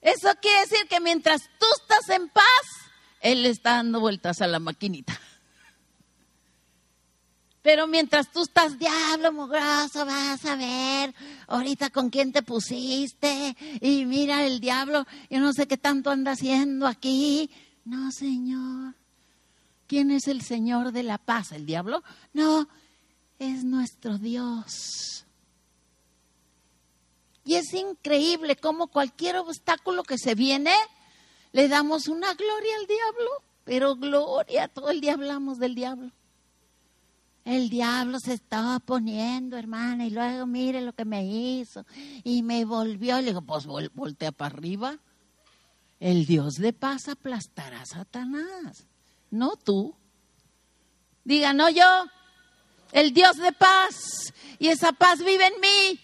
Eso 0.00 0.28
quiere 0.40 0.60
decir 0.60 0.86
que 0.88 1.00
mientras 1.00 1.42
tú 1.58 1.66
estás 1.80 2.08
en 2.10 2.28
paz, 2.28 2.44
Él 3.20 3.46
está 3.46 3.76
dando 3.76 3.98
vueltas 3.98 4.40
a 4.40 4.46
la 4.46 4.60
maquinita. 4.60 5.17
Pero 7.68 7.87
mientras 7.87 8.33
tú 8.33 8.44
estás, 8.44 8.78
diablo 8.78 9.31
mugroso, 9.31 10.07
vas 10.07 10.42
a 10.46 10.57
ver 10.57 11.14
ahorita 11.48 11.90
con 11.90 12.09
quién 12.09 12.33
te 12.33 12.40
pusiste. 12.40 13.54
Y 13.83 14.07
mira 14.07 14.46
el 14.46 14.59
diablo, 14.59 15.07
yo 15.28 15.38
no 15.38 15.52
sé 15.52 15.68
qué 15.68 15.76
tanto 15.76 16.09
anda 16.09 16.33
haciendo 16.33 16.87
aquí. 16.87 17.50
No, 17.85 18.11
Señor. 18.11 18.94
¿Quién 19.87 20.11
es 20.11 20.28
el 20.28 20.40
Señor 20.40 20.92
de 20.92 21.02
la 21.02 21.18
paz? 21.18 21.52
¿El 21.52 21.66
diablo? 21.66 22.02
No, 22.33 22.70
es 23.38 23.64
nuestro 23.64 24.16
Dios. 24.16 25.26
Y 27.44 27.57
es 27.57 27.74
increíble 27.74 28.57
cómo 28.57 28.87
cualquier 28.87 29.37
obstáculo 29.37 30.04
que 30.04 30.16
se 30.16 30.35
viene, 30.35 30.72
le 31.52 31.68
damos 31.68 32.09
una 32.09 32.33
gloria 32.33 32.76
al 32.81 32.87
diablo. 32.87 33.31
Pero 33.64 33.94
gloria, 33.94 34.68
todo 34.68 34.88
el 34.88 35.02
día 35.02 35.12
hablamos 35.12 35.59
del 35.59 35.74
diablo 35.74 36.12
el 37.48 37.70
diablo 37.70 38.20
se 38.20 38.34
estaba 38.34 38.78
poniendo, 38.78 39.56
hermana, 39.56 40.04
y 40.04 40.11
luego 40.11 40.44
mire 40.44 40.82
lo 40.82 40.92
que 40.92 41.06
me 41.06 41.24
hizo. 41.24 41.87
Y 42.22 42.42
me 42.42 42.66
volvió, 42.66 43.16
le 43.16 43.28
digo, 43.28 43.40
pues 43.40 43.64
voltea 43.64 44.32
para 44.32 44.54
arriba. 44.54 44.98
El 45.98 46.26
Dios 46.26 46.56
de 46.56 46.74
paz 46.74 47.08
aplastará 47.08 47.80
a 47.80 47.87
Satanás, 47.87 48.87
no 49.30 49.56
tú. 49.56 49.96
Diga, 51.24 51.54
no 51.54 51.70
yo, 51.70 52.04
el 52.92 53.14
Dios 53.14 53.38
de 53.38 53.52
paz, 53.52 54.34
y 54.58 54.68
esa 54.68 54.92
paz 54.92 55.20
vive 55.20 55.46
en 55.46 55.58
mí. 55.58 56.00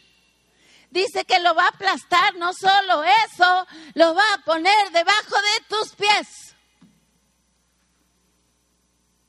Dice 0.90 1.26
que 1.26 1.40
lo 1.40 1.54
va 1.54 1.66
a 1.66 1.68
aplastar, 1.68 2.36
no 2.36 2.54
solo 2.54 3.04
eso, 3.04 3.66
lo 3.92 4.14
va 4.14 4.24
a 4.34 4.44
poner 4.46 4.90
debajo 4.92 5.36
de 5.36 5.64
tus 5.68 5.94
pies. 5.94 6.56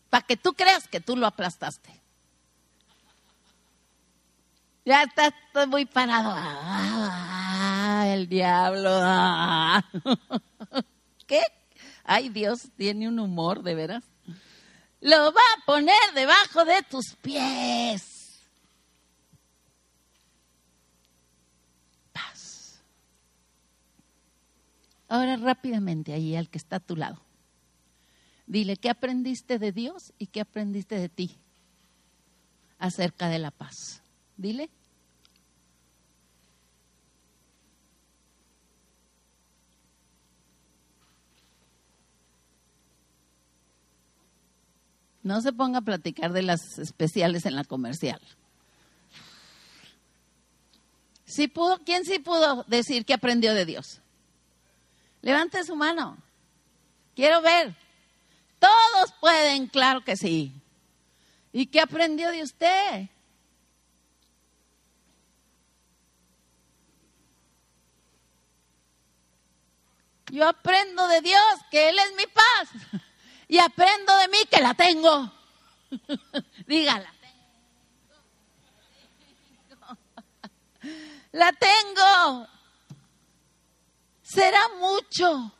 Para 0.09 0.25
que 0.25 0.37
tú 0.37 0.53
creas 0.53 0.87
que 0.87 1.01
tú 1.01 1.17
lo 1.17 1.27
aplastaste. 1.27 2.04
Ya 4.85 5.01
está 5.01 5.65
muy 5.65 5.85
parado. 5.85 6.31
Ah, 6.35 8.05
el 8.07 8.29
diablo. 8.29 8.91
Ah. 8.93 9.83
¿Qué? 11.27 11.41
Ay, 12.03 12.29
Dios 12.29 12.69
tiene 12.77 13.07
un 13.07 13.17
humor, 13.17 13.63
de 13.63 13.73
veras. 13.73 14.03
Lo 15.01 15.33
va 15.33 15.41
a 15.57 15.65
poner 15.65 15.95
debajo 16.13 16.65
de 16.65 16.83
tus 16.83 17.15
pies. 17.19 18.43
Paz. 22.13 22.79
Ahora 25.07 25.35
rápidamente 25.37 26.13
ahí 26.13 26.35
al 26.35 26.47
que 26.47 26.59
está 26.59 26.75
a 26.75 26.79
tu 26.79 26.95
lado. 26.95 27.25
Dile, 28.45 28.77
¿qué 28.77 28.91
aprendiste 28.91 29.57
de 29.57 29.71
Dios 29.71 30.13
y 30.19 30.27
qué 30.27 30.41
aprendiste 30.41 30.99
de 30.99 31.09
ti 31.09 31.39
acerca 32.77 33.29
de 33.29 33.39
la 33.39 33.49
paz? 33.49 34.04
Dile. 34.37 34.69
No 45.23 45.41
se 45.41 45.51
ponga 45.51 45.79
a 45.79 45.81
platicar 45.81 46.33
de 46.33 46.43
las 46.43 46.77
especiales 46.77 47.45
en 47.47 47.55
la 47.55 47.63
comercial. 47.63 48.21
¿Sí 51.25 51.47
pudo? 51.47 51.79
¿Quién 51.83 52.05
sí 52.05 52.19
pudo 52.19 52.63
decir 52.67 53.05
que 53.05 53.15
aprendió 53.15 53.55
de 53.55 53.65
Dios? 53.65 54.01
Levante 55.23 55.63
su 55.63 55.75
mano. 55.75 56.17
Quiero 57.15 57.41
ver. 57.41 57.75
Todos 58.59 59.13
pueden, 59.19 59.65
claro 59.65 60.03
que 60.03 60.15
sí. 60.15 60.53
¿Y 61.51 61.65
qué 61.65 61.81
aprendió 61.81 62.29
de 62.29 62.43
usted? 62.43 63.09
Yo 70.31 70.47
aprendo 70.47 71.07
de 71.07 71.21
Dios 71.21 71.41
que 71.71 71.89
Él 71.89 71.97
es 71.99 72.15
mi 72.17 72.25
paz. 72.25 73.01
Y 73.47 73.59
aprendo 73.59 74.15
de 74.17 74.27
mí 74.29 74.37
que 74.49 74.61
la 74.61 74.73
tengo. 74.73 75.31
Dígala. 76.67 77.13
La 81.31 81.51
tengo. 81.53 82.47
Será 84.23 84.61
mucho 84.79 85.51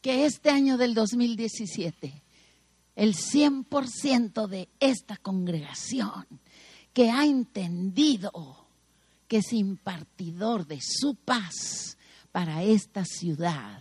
que 0.00 0.24
este 0.26 0.50
año 0.50 0.76
del 0.76 0.94
2017 0.94 2.22
el 2.96 3.14
100% 3.14 4.46
de 4.46 4.68
esta 4.80 5.16
congregación 5.16 6.26
que 6.92 7.10
ha 7.10 7.24
entendido 7.24 8.66
que 9.26 9.38
es 9.38 9.52
impartidor 9.52 10.66
de 10.66 10.78
su 10.80 11.14
paz 11.16 11.96
para 12.34 12.64
esta 12.64 13.04
ciudad, 13.04 13.80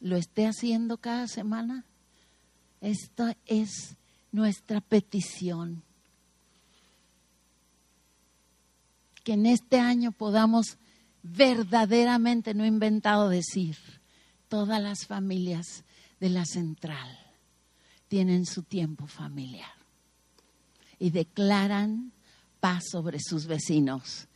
lo 0.00 0.16
esté 0.16 0.46
haciendo 0.46 0.96
cada 0.96 1.28
semana. 1.28 1.84
Esta 2.80 3.36
es 3.44 3.98
nuestra 4.32 4.80
petición. 4.80 5.82
Que 9.22 9.34
en 9.34 9.44
este 9.44 9.78
año 9.78 10.12
podamos 10.12 10.78
verdaderamente, 11.22 12.54
no 12.54 12.64
inventado 12.64 13.28
decir, 13.28 13.76
todas 14.48 14.80
las 14.80 15.04
familias 15.04 15.84
de 16.20 16.30
la 16.30 16.46
central 16.46 17.18
tienen 18.08 18.46
su 18.46 18.62
tiempo 18.62 19.06
familiar 19.06 19.74
y 20.98 21.10
declaran 21.10 22.12
paz 22.60 22.84
sobre 22.90 23.18
sus 23.20 23.44
vecinos. 23.44 24.26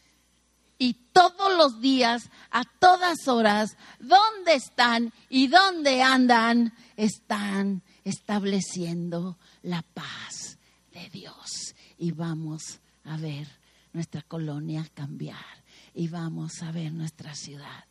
Y 0.78 0.94
todos 1.12 1.56
los 1.56 1.80
días, 1.80 2.30
a 2.50 2.64
todas 2.64 3.28
horas, 3.28 3.76
¿dónde 4.00 4.54
están 4.54 5.12
y 5.28 5.46
dónde 5.46 6.02
andan? 6.02 6.72
Están 6.96 7.82
estableciendo 8.04 9.38
la 9.62 9.82
paz 9.82 10.58
de 10.92 11.08
Dios. 11.10 11.74
Y 11.98 12.12
vamos 12.12 12.80
a 13.04 13.16
ver 13.16 13.46
nuestra 13.92 14.22
colonia 14.22 14.86
cambiar. 14.94 15.62
Y 15.94 16.08
vamos 16.08 16.62
a 16.62 16.72
ver 16.72 16.92
nuestra 16.92 17.34
ciudad 17.34 17.84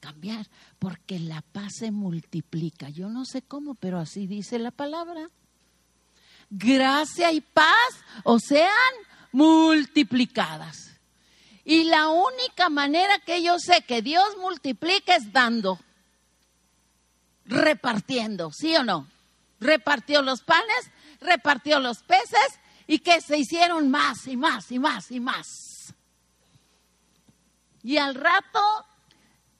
cambiar, 0.00 0.46
porque 0.78 1.18
la 1.18 1.42
paz 1.42 1.72
se 1.80 1.90
multiplica. 1.90 2.88
Yo 2.88 3.08
no 3.08 3.24
sé 3.24 3.42
cómo, 3.42 3.74
pero 3.74 3.98
así 3.98 4.26
dice 4.26 4.58
la 4.58 4.70
palabra. 4.70 5.28
Gracia 6.50 7.32
y 7.32 7.40
paz 7.40 7.90
o 8.24 8.38
sean 8.38 8.70
multiplicadas. 9.32 10.87
Y 11.68 11.84
la 11.84 12.08
única 12.08 12.70
manera 12.70 13.18
que 13.18 13.42
yo 13.42 13.58
sé 13.58 13.82
que 13.82 14.00
Dios 14.00 14.38
multiplica 14.38 15.16
es 15.16 15.34
dando, 15.34 15.78
repartiendo, 17.44 18.50
¿sí 18.52 18.74
o 18.74 18.84
no? 18.84 19.06
Repartió 19.60 20.22
los 20.22 20.40
panes, 20.40 20.90
repartió 21.20 21.78
los 21.78 21.98
peces 22.04 22.58
y 22.86 23.00
que 23.00 23.20
se 23.20 23.36
hicieron 23.36 23.90
más 23.90 24.26
y 24.26 24.38
más 24.38 24.72
y 24.72 24.78
más 24.78 25.10
y 25.10 25.20
más. 25.20 25.92
Y 27.82 27.98
al 27.98 28.14
rato 28.14 28.86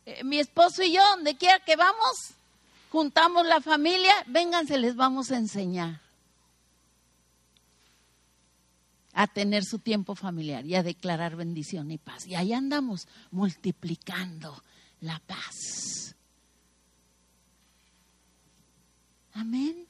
eh, 0.06 0.24
mi 0.24 0.38
esposo 0.38 0.82
y 0.82 0.92
yo, 0.92 1.02
donde 1.10 1.36
quiera 1.36 1.62
que 1.62 1.76
vamos, 1.76 2.30
juntamos 2.88 3.46
la 3.46 3.60
familia, 3.60 4.14
vénganse, 4.28 4.78
les 4.78 4.96
vamos 4.96 5.30
a 5.30 5.36
enseñar 5.36 6.07
a 9.18 9.26
tener 9.26 9.64
su 9.64 9.80
tiempo 9.80 10.14
familiar 10.14 10.64
y 10.64 10.76
a 10.76 10.84
declarar 10.84 11.34
bendición 11.34 11.90
y 11.90 11.98
paz. 11.98 12.24
Y 12.28 12.36
ahí 12.36 12.52
andamos 12.52 13.08
multiplicando 13.32 14.62
la 15.00 15.18
paz. 15.18 16.14
Amén. 19.32 19.88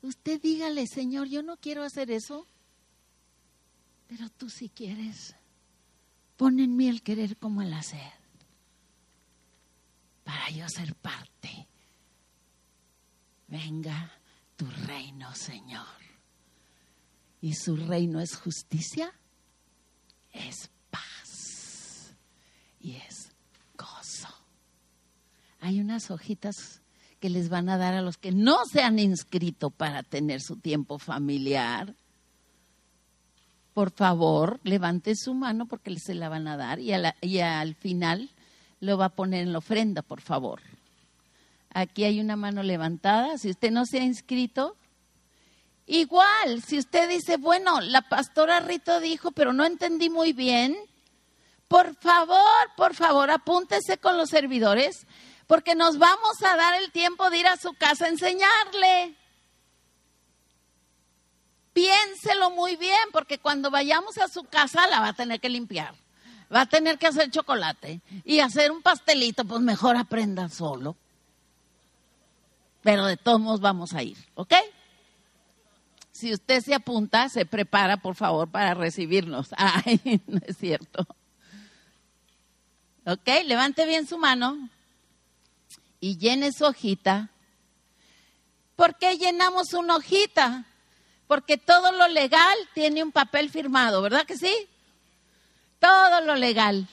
Usted 0.00 0.40
dígale, 0.40 0.86
Señor, 0.86 1.28
yo 1.28 1.42
no 1.42 1.58
quiero 1.58 1.82
hacer 1.82 2.10
eso, 2.10 2.46
pero 4.08 4.30
tú 4.30 4.48
sí 4.48 4.70
quieres. 4.70 5.36
Pon 6.38 6.58
en 6.58 6.74
mí 6.74 6.88
el 6.88 7.02
querer 7.02 7.36
como 7.36 7.60
el 7.60 7.74
hacer 7.74 8.14
para 10.24 10.48
yo 10.48 10.66
ser 10.70 10.94
parte. 10.94 11.68
Venga 13.46 14.10
tu 14.56 14.64
reino, 14.86 15.34
Señor. 15.34 16.01
Y 17.42 17.54
su 17.54 17.76
reino 17.76 18.20
es 18.20 18.36
justicia, 18.36 19.12
es 20.32 20.70
paz 20.90 22.14
y 22.80 22.94
es 22.94 23.32
gozo. 23.76 24.28
Hay 25.60 25.80
unas 25.80 26.10
hojitas 26.10 26.80
que 27.18 27.28
les 27.30 27.48
van 27.48 27.68
a 27.68 27.76
dar 27.76 27.94
a 27.94 28.02
los 28.02 28.16
que 28.16 28.32
no 28.32 28.64
se 28.64 28.82
han 28.82 28.98
inscrito 28.98 29.70
para 29.70 30.04
tener 30.04 30.40
su 30.40 30.56
tiempo 30.56 30.98
familiar. 30.98 31.94
Por 33.74 33.90
favor, 33.90 34.60
levante 34.62 35.14
su 35.16 35.34
mano 35.34 35.66
porque 35.66 35.98
se 35.98 36.14
la 36.14 36.28
van 36.28 36.46
a 36.46 36.56
dar 36.56 36.78
y, 36.78 36.92
y 37.22 37.38
al 37.40 37.74
final 37.74 38.30
lo 38.80 38.98
va 38.98 39.06
a 39.06 39.14
poner 39.16 39.42
en 39.42 39.52
la 39.52 39.58
ofrenda, 39.58 40.02
por 40.02 40.20
favor. 40.20 40.60
Aquí 41.70 42.04
hay 42.04 42.20
una 42.20 42.36
mano 42.36 42.62
levantada. 42.62 43.36
Si 43.38 43.50
usted 43.50 43.70
no 43.70 43.84
se 43.86 43.98
ha 43.98 44.04
inscrito, 44.04 44.76
igual, 45.98 46.62
si 46.62 46.78
usted 46.78 47.08
dice, 47.08 47.36
bueno, 47.36 47.80
la 47.80 48.02
pastora 48.02 48.60
Rito 48.60 49.00
dijo, 49.00 49.32
pero 49.32 49.52
no 49.52 49.64
entendí 49.64 50.10
muy 50.10 50.32
bien, 50.32 50.76
por 51.68 51.94
favor, 51.96 52.70
por 52.76 52.94
favor, 52.94 53.30
apúntese 53.30 53.98
con 53.98 54.18
los 54.18 54.30
servidores, 54.30 55.06
porque 55.46 55.74
nos 55.74 55.98
vamos 55.98 56.42
a 56.42 56.56
dar 56.56 56.74
el 56.82 56.90
tiempo 56.92 57.30
de 57.30 57.38
ir 57.38 57.46
a 57.46 57.56
su 57.56 57.72
casa 57.74 58.06
a 58.06 58.08
enseñarle. 58.08 59.16
Piénselo 61.72 62.50
muy 62.50 62.76
bien, 62.76 63.02
porque 63.12 63.38
cuando 63.38 63.70
vayamos 63.70 64.18
a 64.18 64.28
su 64.28 64.44
casa 64.44 64.86
la 64.88 65.00
va 65.00 65.08
a 65.08 65.12
tener 65.14 65.40
que 65.40 65.48
limpiar 65.48 65.94
va 66.52 66.62
a 66.62 66.66
tener 66.66 66.98
que 66.98 67.06
hacer 67.06 67.30
chocolate 67.30 68.02
y 68.24 68.40
hacer 68.40 68.70
un 68.70 68.82
pastelito, 68.82 69.44
pues 69.44 69.60
mejor 69.60 69.96
aprenda 69.96 70.48
solo. 70.48 70.96
Pero 72.82 73.06
de 73.06 73.16
todos 73.16 73.40
modos 73.40 73.60
vamos 73.60 73.94
a 73.94 74.02
ir, 74.02 74.18
¿ok? 74.34 74.52
Si 76.12 76.32
usted 76.32 76.62
se 76.62 76.74
apunta, 76.74 77.28
se 77.28 77.44
prepara, 77.46 77.96
por 77.96 78.14
favor, 78.14 78.50
para 78.50 78.74
recibirnos. 78.74 79.48
Ay, 79.56 80.22
no 80.26 80.40
es 80.46 80.56
cierto. 80.56 81.06
¿Ok? 83.04 83.28
Levante 83.46 83.84
bien 83.86 84.06
su 84.06 84.18
mano 84.18 84.68
y 85.98 86.18
llene 86.18 86.52
su 86.52 86.64
hojita. 86.64 87.30
¿Por 88.76 88.96
qué 88.96 89.18
llenamos 89.18 89.72
una 89.74 89.96
hojita? 89.96 90.64
Porque 91.26 91.58
todo 91.58 91.92
lo 91.92 92.08
legal 92.08 92.56
tiene 92.74 93.02
un 93.02 93.10
papel 93.10 93.50
firmado, 93.50 94.02
¿verdad 94.02 94.24
que 94.24 94.36
sí? 94.36 94.68
todo 95.82 96.20
lo 96.20 96.36
legal. 96.36 96.86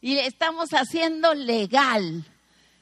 Y 0.00 0.16
estamos 0.16 0.70
haciendo 0.70 1.34
legal 1.34 2.24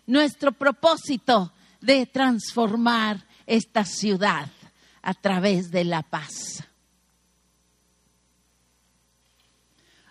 nuestro 0.06 0.52
propósito 0.52 1.52
de 1.80 2.06
transformar 2.06 3.26
esta 3.44 3.84
ciudad 3.84 4.48
a 5.02 5.14
través 5.14 5.70
de 5.70 5.84
la 5.84 6.02
paz. 6.02 6.64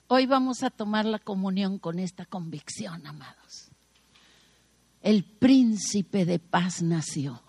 Hoy 0.08 0.26
vamos 0.26 0.64
a 0.64 0.70
tomar 0.70 1.06
la 1.06 1.20
comunión 1.20 1.80
con 1.80 2.00
esta 2.00 2.26
convicción, 2.26 3.06
amados. 3.06 3.70
El 5.02 5.24
príncipe 5.24 6.26
de 6.26 6.40
paz 6.40 6.82
nació. 6.82 7.42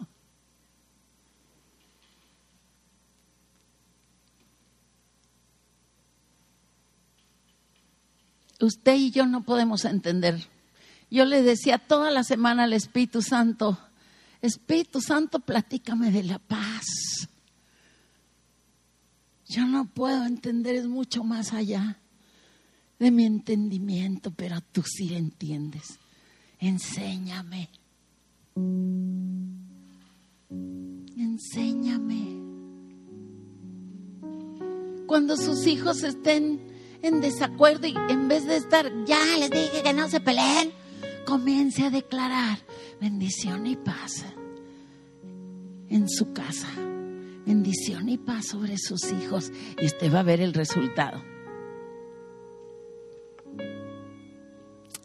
usted 8.67 8.95
y 8.97 9.11
yo 9.11 9.27
no 9.27 9.43
podemos 9.43 9.85
entender. 9.85 10.47
Yo 11.11 11.25
le 11.25 11.43
decía 11.43 11.79
toda 11.79 12.11
la 12.11 12.25
semana 12.25 12.65
al 12.65 12.73
Espíritu 12.73 13.23
Santo, 13.23 13.79
Espíritu 14.43 15.01
Santo, 15.01 15.41
platícame 15.41 16.11
de 16.11 16.23
la 16.25 16.39
paz. 16.39 16.85
Yo 19.49 19.67
no 19.67 19.87
puedo 19.87 20.25
entender, 20.27 20.77
es 20.77 20.87
mucho 20.87 21.25
más 21.25 21.55
allá 21.55 21.99
de 22.99 23.11
mi 23.11 23.25
entendimiento, 23.25 24.31
pero 24.31 24.61
tú 24.73 24.83
sí 24.83 25.15
entiendes. 25.15 25.99
Enséñame. 26.59 27.71
Enséñame. 31.17 32.37
Cuando 35.07 35.37
sus 35.39 35.67
hijos 35.67 36.03
estén 36.03 36.61
en 37.01 37.23
desacuerdo 37.23 37.87
y 37.87 37.95
en 38.11 38.29
vez 38.29 38.45
de 38.45 38.57
estar, 38.57 38.93
ya 39.07 39.39
les 39.39 39.51
dije 39.51 39.83
que 39.83 39.95
no 39.95 40.09
se 40.11 40.21
peleen, 40.21 40.73
comience 41.25 41.85
a 41.85 41.91
declarar 41.91 42.59
bendición 43.01 43.67
y 43.67 43.77
paz 43.77 44.27
en 45.89 46.07
su 46.09 46.35
casa. 46.35 46.69
Bendición 47.49 48.11
y 48.11 48.19
paz 48.19 48.49
sobre 48.49 48.77
sus 48.77 49.11
hijos 49.11 49.51
y 49.81 49.87
usted 49.87 50.13
va 50.13 50.21
a 50.21 50.23
ver 50.23 50.43
el 50.43 50.53
resultado. 50.53 51.25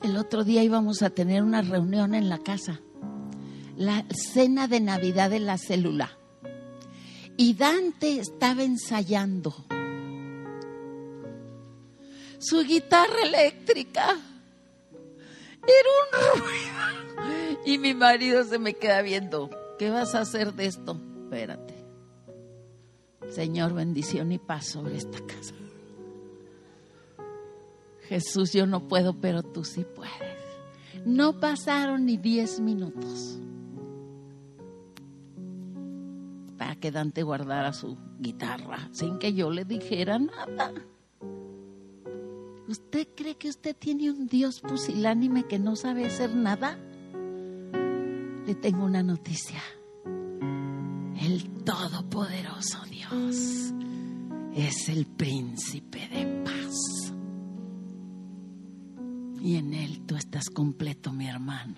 El 0.01 0.17
otro 0.17 0.43
día 0.43 0.61
íbamos 0.61 1.03
a 1.03 1.09
tener 1.09 1.41
una 1.41 1.61
reunión 1.61 2.13
en 2.13 2.27
la 2.27 2.39
casa, 2.39 2.81
la 3.77 4.03
cena 4.09 4.67
de 4.67 4.81
Navidad 4.81 5.29
de 5.29 5.39
la 5.39 5.57
célula. 5.57 6.17
Y 7.37 7.53
Dante 7.53 8.19
estaba 8.19 8.63
ensayando 8.63 9.55
su 12.39 12.61
guitarra 12.65 13.23
eléctrica. 13.23 14.17
Era 15.63 15.89
un 16.01 16.41
ruido. 16.41 17.63
Y 17.65 17.77
mi 17.77 17.93
marido 17.93 18.43
se 18.43 18.59
me 18.59 18.73
queda 18.73 19.01
viendo. 19.01 19.49
¿Qué 19.79 19.89
vas 19.89 20.13
a 20.13 20.19
hacer 20.19 20.53
de 20.53 20.65
esto? 20.65 20.99
Espérate. 21.23 21.72
Señor, 23.29 23.73
bendición 23.73 24.31
y 24.31 24.37
paz 24.37 24.67
sobre 24.67 24.97
esta 24.97 25.19
casa. 25.25 25.55
Jesús, 28.07 28.53
yo 28.53 28.65
no 28.67 28.87
puedo, 28.87 29.19
pero 29.19 29.43
tú 29.43 29.63
sí 29.63 29.85
puedes. 29.95 30.13
No 31.05 31.39
pasaron 31.39 32.05
ni 32.05 32.17
diez 32.17 32.59
minutos 32.59 33.39
para 36.57 36.75
que 36.75 36.91
Dante 36.91 37.23
guardara 37.23 37.73
su 37.73 37.97
guitarra 38.19 38.87
sin 38.91 39.17
que 39.17 39.33
yo 39.33 39.49
le 39.49 39.65
dijera 39.65 40.19
nada. 40.19 40.71
¿Usted 42.67 43.07
cree 43.15 43.35
que 43.35 43.49
usted 43.49 43.75
tiene 43.75 44.09
un 44.09 44.27
Dios 44.27 44.61
pusilánime 44.61 45.43
que 45.43 45.59
no 45.59 45.75
sabe 45.75 46.05
hacer 46.05 46.33
nada? 46.35 46.77
Le 48.45 48.55
tengo 48.55 48.85
una 48.85 49.03
noticia. 49.03 49.61
El 51.23 51.63
Todopoderoso 51.63 52.79
Dios 52.89 53.73
es 54.55 54.89
el 54.89 55.05
príncipe 55.05 56.07
de 56.09 56.43
paz. 56.43 57.13
Y 59.41 59.55
en 59.55 59.73
Él 59.73 60.01
tú 60.05 60.15
estás 60.15 60.49
completo, 60.49 61.13
mi 61.13 61.27
hermano. 61.27 61.75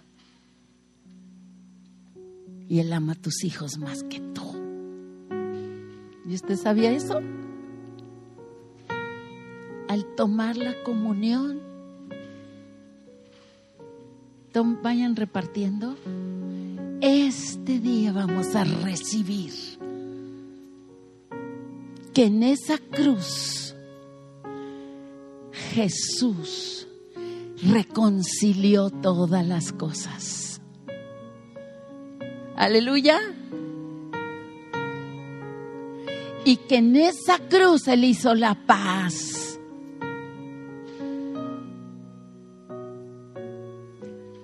Y 2.68 2.80
Él 2.80 2.92
ama 2.92 3.14
a 3.14 3.16
tus 3.16 3.44
hijos 3.44 3.78
más 3.78 4.04
que 4.04 4.20
tú. 4.20 4.44
¿Y 6.28 6.34
usted 6.34 6.58
sabía 6.58 6.92
eso? 6.92 7.20
al 9.88 10.04
tomar 10.16 10.58
la 10.58 10.84
comunión, 10.84 11.62
vayan 14.84 15.16
repartiendo. 15.16 15.96
Este 17.02 17.80
día 17.80 18.12
vamos 18.12 18.56
a 18.56 18.64
recibir 18.64 19.52
que 22.14 22.26
en 22.26 22.44
esa 22.44 22.78
cruz 22.78 23.76
Jesús 25.74 26.88
reconcilió 27.62 28.90
todas 28.90 29.46
las 29.46 29.74
cosas. 29.74 30.62
Aleluya. 32.56 33.20
Y 36.46 36.58
que 36.58 36.78
en 36.78 36.96
esa 36.96 37.40
cruz 37.50 37.88
Él 37.88 38.04
hizo 38.06 38.34
la 38.36 38.56
paz 38.66 39.60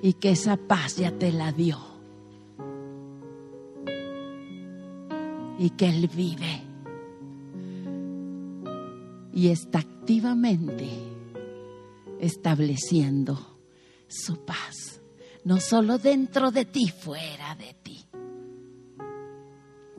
y 0.02 0.14
que 0.14 0.32
esa 0.32 0.58
paz 0.58 0.98
ya 0.98 1.12
te 1.12 1.32
la 1.32 1.52
dio. 1.52 1.91
Y 5.62 5.70
que 5.70 5.88
Él 5.88 6.08
vive 6.08 6.64
y 9.32 9.50
está 9.50 9.78
activamente 9.80 10.90
estableciendo 12.20 13.60
su 14.08 14.44
paz, 14.44 15.02
no 15.46 15.60
solo 15.60 16.00
dentro 16.00 16.50
de 16.50 16.66
ti, 16.66 16.90
fuera 16.90 17.56
de 17.56 17.76
ti. 17.82 18.06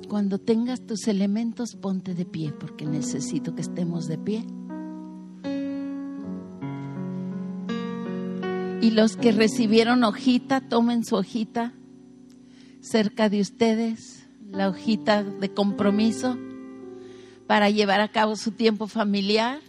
Cuando 0.09 0.39
tengas 0.39 0.85
tus 0.85 1.07
elementos, 1.07 1.77
ponte 1.77 2.15
de 2.15 2.25
pie, 2.25 2.53
porque 2.53 2.85
necesito 2.85 3.55
que 3.55 3.63
estemos 3.63 4.07
de 4.07 4.19
pie. 4.19 4.45
Y 8.81 8.91
los 8.91 9.17
que 9.17 9.31
recibieron 9.31 10.03
hojita, 10.03 10.69
tomen 10.69 11.05
su 11.05 11.15
hojita 11.15 11.73
cerca 12.81 13.29
de 13.29 13.41
ustedes, 13.41 14.22
la 14.53 14.69
hojita 14.69 15.25
de 15.25 15.53
compromiso 15.53 16.37
para 17.47 17.71
llevar 17.71 18.01
a 18.01 18.09
cabo 18.09 18.37
su 18.37 18.53
tiempo 18.53 18.87
familiar. 18.87 19.61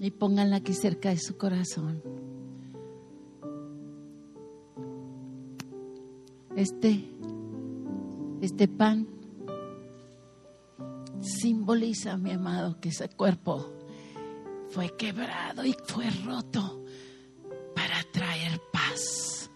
Y 0.00 0.10
pónganla 0.10 0.56
aquí 0.56 0.74
cerca 0.74 1.08
de 1.08 1.18
su 1.18 1.36
corazón. 1.36 2.02
Este 6.54 7.04
este 8.40 8.68
pan 8.68 9.15
simboliza, 11.66 12.16
mi 12.16 12.30
amado, 12.30 12.78
que 12.80 12.90
ese 12.90 13.08
cuerpo 13.08 13.72
fue 14.70 14.96
quebrado 14.96 15.64
y 15.64 15.74
fue 15.84 16.08
roto 16.24 16.84
para 17.74 18.04
traer 18.12 18.60
paz. 18.72 19.50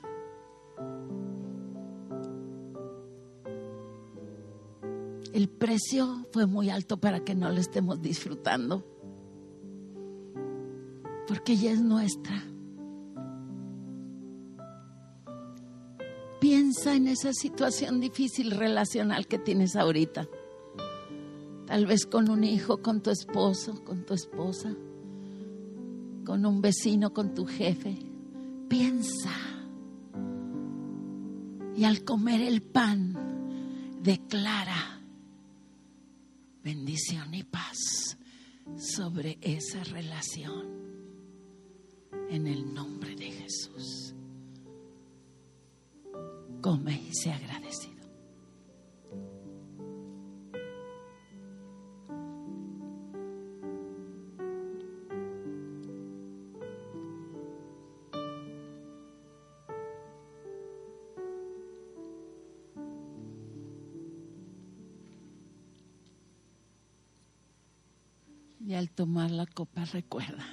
El 5.32 5.48
precio 5.48 6.26
fue 6.32 6.46
muy 6.46 6.68
alto 6.68 6.96
para 6.98 7.20
que 7.20 7.36
no 7.36 7.48
lo 7.48 7.60
estemos 7.60 8.02
disfrutando, 8.02 8.84
porque 11.28 11.56
ya 11.56 11.70
es 11.70 11.80
nuestra. 11.80 12.42
Piensa 16.40 16.96
en 16.96 17.06
esa 17.06 17.32
situación 17.32 18.00
difícil 18.00 18.50
relacional 18.50 19.28
que 19.28 19.38
tienes 19.38 19.76
ahorita. 19.76 20.26
Tal 21.70 21.86
vez 21.86 22.04
con 22.04 22.28
un 22.28 22.42
hijo, 22.42 22.82
con 22.82 23.00
tu 23.00 23.10
esposo, 23.10 23.84
con 23.84 24.04
tu 24.04 24.12
esposa, 24.12 24.74
con 26.26 26.44
un 26.44 26.60
vecino, 26.60 27.14
con 27.14 27.32
tu 27.32 27.46
jefe. 27.46 27.96
Piensa. 28.68 29.30
Y 31.76 31.84
al 31.84 32.02
comer 32.02 32.40
el 32.40 32.60
pan, 32.60 33.16
declara 34.02 35.00
bendición 36.64 37.32
y 37.34 37.44
paz 37.44 38.18
sobre 38.76 39.38
esa 39.40 39.84
relación 39.84 40.66
en 42.30 42.48
el 42.48 42.74
nombre 42.74 43.14
de 43.14 43.30
Jesús 43.30 44.16
come 46.60 47.00
y 47.08 47.14
sea 47.14 47.36
agradecido. 47.36 47.89
Copa 69.50 69.84
recuerda 69.84 70.44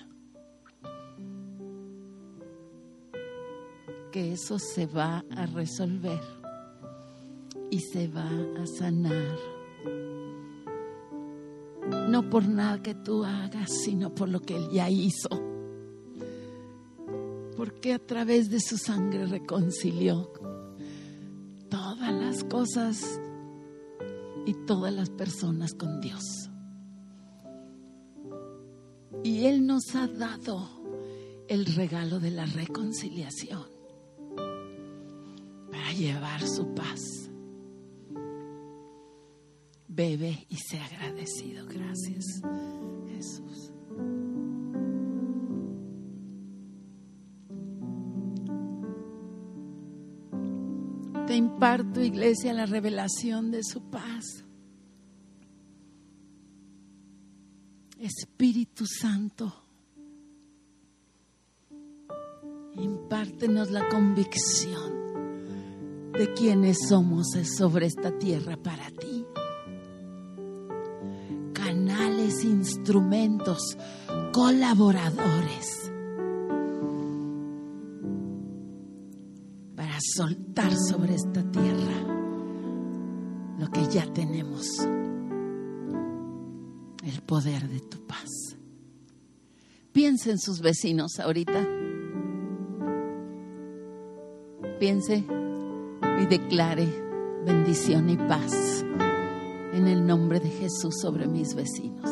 que 4.12 4.34
eso 4.34 4.60
se 4.60 4.86
va 4.86 5.24
a 5.36 5.46
resolver 5.46 6.22
y 7.70 7.80
se 7.80 8.08
va 8.08 8.30
a 8.62 8.66
sanar. 8.66 9.38
No 12.10 12.30
por 12.30 12.48
nada 12.48 12.82
que 12.82 12.96
tú 12.96 13.24
hagas, 13.24 13.70
sino 13.84 14.14
por 14.14 14.30
lo 14.30 14.42
que 14.42 14.56
Él 14.56 14.70
ya 14.72 14.90
hizo. 14.90 15.30
Porque 17.56 17.94
a 17.94 18.00
través 18.00 18.50
de 18.50 18.60
su 18.60 18.78
sangre 18.78 19.26
reconcilió 19.26 20.32
todas 21.70 22.14
las 22.14 22.44
cosas 22.44 23.20
y 24.46 24.54
todas 24.66 24.94
las 24.94 25.10
personas 25.10 25.74
con 25.74 26.00
Dios. 26.00 26.50
Y 29.28 29.46
Él 29.46 29.68
nos 29.68 29.94
ha 29.94 30.08
dado 30.08 30.70
el 31.50 31.66
regalo 31.66 32.18
de 32.18 32.32
la 32.32 32.46
reconciliación 32.46 33.66
para 35.70 35.92
llevar 35.92 36.48
su 36.48 36.74
paz. 36.74 37.30
Bebe 39.90 40.46
y 40.48 40.56
sea 40.56 40.86
agradecido. 40.86 41.68
Gracias, 41.68 42.24
Jesús. 43.10 43.74
Te 51.28 51.36
imparto, 51.36 52.02
iglesia, 52.02 52.54
la 52.54 52.66
revelación 52.66 53.52
de 53.52 53.62
su 53.62 53.90
paz. 53.90 54.47
Espíritu 58.08 58.86
Santo, 58.86 59.54
impártenos 62.76 63.70
la 63.70 63.90
convicción 63.90 66.14
de 66.14 66.34
quienes 66.34 66.78
somos 66.88 67.28
sobre 67.58 67.88
esta 67.88 68.18
tierra 68.18 68.56
para 68.56 68.90
ti. 68.92 69.26
Canales, 71.54 72.46
instrumentos, 72.46 73.78
colaboradores 74.32 75.92
para 79.76 79.98
soltar 80.16 80.74
sobre 80.78 81.16
esta 81.16 81.44
tierra 81.52 82.08
lo 83.60 83.70
que 83.70 83.86
ya 83.88 84.06
tenemos 84.14 84.88
poder 87.28 87.68
de 87.68 87.82
tu 87.82 88.00
paz. 88.08 88.56
Piense 89.92 90.32
en 90.32 90.40
sus 90.40 90.62
vecinos 90.62 91.20
ahorita. 91.20 91.68
Piense 94.80 95.26
y 96.22 96.26
declare 96.26 96.88
bendición 97.46 98.10
y 98.10 98.18
paz 98.18 98.84
en 99.74 99.88
el 99.88 100.06
nombre 100.06 100.40
de 100.40 100.50
Jesús 100.50 100.96
sobre 101.02 101.28
mis 101.28 101.54
vecinos. 101.54 102.10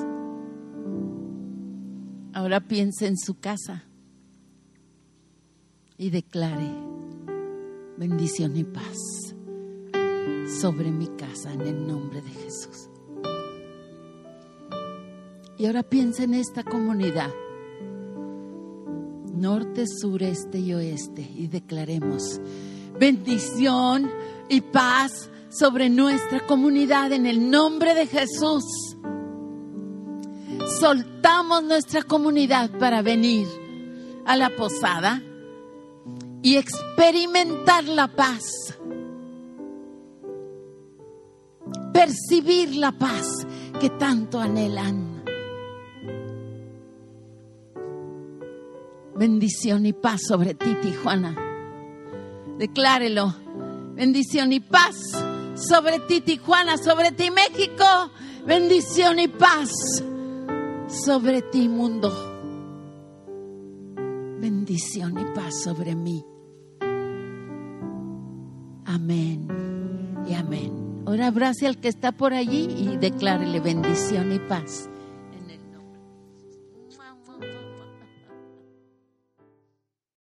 Ahora 2.34 2.59
piense 2.59 3.07
en 3.07 3.18
su 3.18 3.39
casa 3.39 3.86
y 5.97 6.09
declare 6.09 6.70
bendición 7.97 8.57
y 8.57 8.63
paz 8.63 8.97
sobre 10.59 10.91
mi 10.91 11.07
casa 11.07 11.53
en 11.53 11.61
el 11.61 11.88
nombre 11.88 12.22
de 12.22 12.30
Jesús. 12.30 12.89
Y 15.58 15.66
ahora 15.66 15.84
piensa 15.84 16.24
en 16.24 16.34
esta 16.34 16.64
comunidad, 16.64 17.32
norte, 19.34 19.86
sureste 19.88 20.60
y 20.60 20.74
oeste, 20.74 21.22
y 21.22 21.47
declaremos 21.47 22.41
bendición 22.99 24.10
y 24.49 24.62
paz 24.62 25.30
sobre 25.49 25.89
nuestra 25.89 26.45
comunidad 26.45 27.12
en 27.14 27.26
el 27.26 27.49
nombre 27.49 27.93
de 27.93 28.08
Jesús. 28.08 28.64
Soltamos 30.80 31.64
nuestra 31.64 32.03
comunidad 32.03 32.72
para 32.78 33.01
venir 33.01 33.47
a 34.26 34.36
la 34.36 34.49
posada 34.56 35.22
y 36.41 36.58
experimentar 36.58 37.86
la 37.86 38.08
paz. 38.08 38.43
Percibir 41.93 42.76
la 42.76 42.91
paz 42.91 43.47
que 43.80 43.89
tanto 43.91 44.39
anhelan. 44.39 45.14
Bendición 49.18 49.86
y 49.86 49.93
paz 49.93 50.22
sobre 50.28 50.53
ti, 50.53 50.76
Tijuana. 50.82 51.36
Declárelo. 52.57 53.34
Bendición 53.95 54.51
y 54.51 54.59
paz 54.59 54.95
sobre 55.55 55.99
ti, 55.99 56.20
Tijuana, 56.20 56.78
sobre 56.78 57.11
ti, 57.11 57.32
México. 57.32 57.86
Bendición 58.45 59.20
y 59.20 59.30
paz 59.30 59.72
sobre 60.88 61.41
ti, 61.41 61.70
mundo. 61.70 62.11
Bendición 64.39 65.18
y 65.18 65.24
paz 65.34 65.63
sobre 65.63 65.95
mí. 65.95 66.26
Amén 68.86 69.47
y 70.28 70.34
amén. 70.34 71.03
Ahora 71.05 71.28
abrace 71.28 71.68
al 71.68 71.80
que 71.80 71.88
está 71.88 72.11
por 72.11 72.34
allí 72.34 72.68
y 72.70 72.97
declárele 72.97 73.59
bendición 73.59 74.32
y 74.34 74.39
paz. 74.39 74.89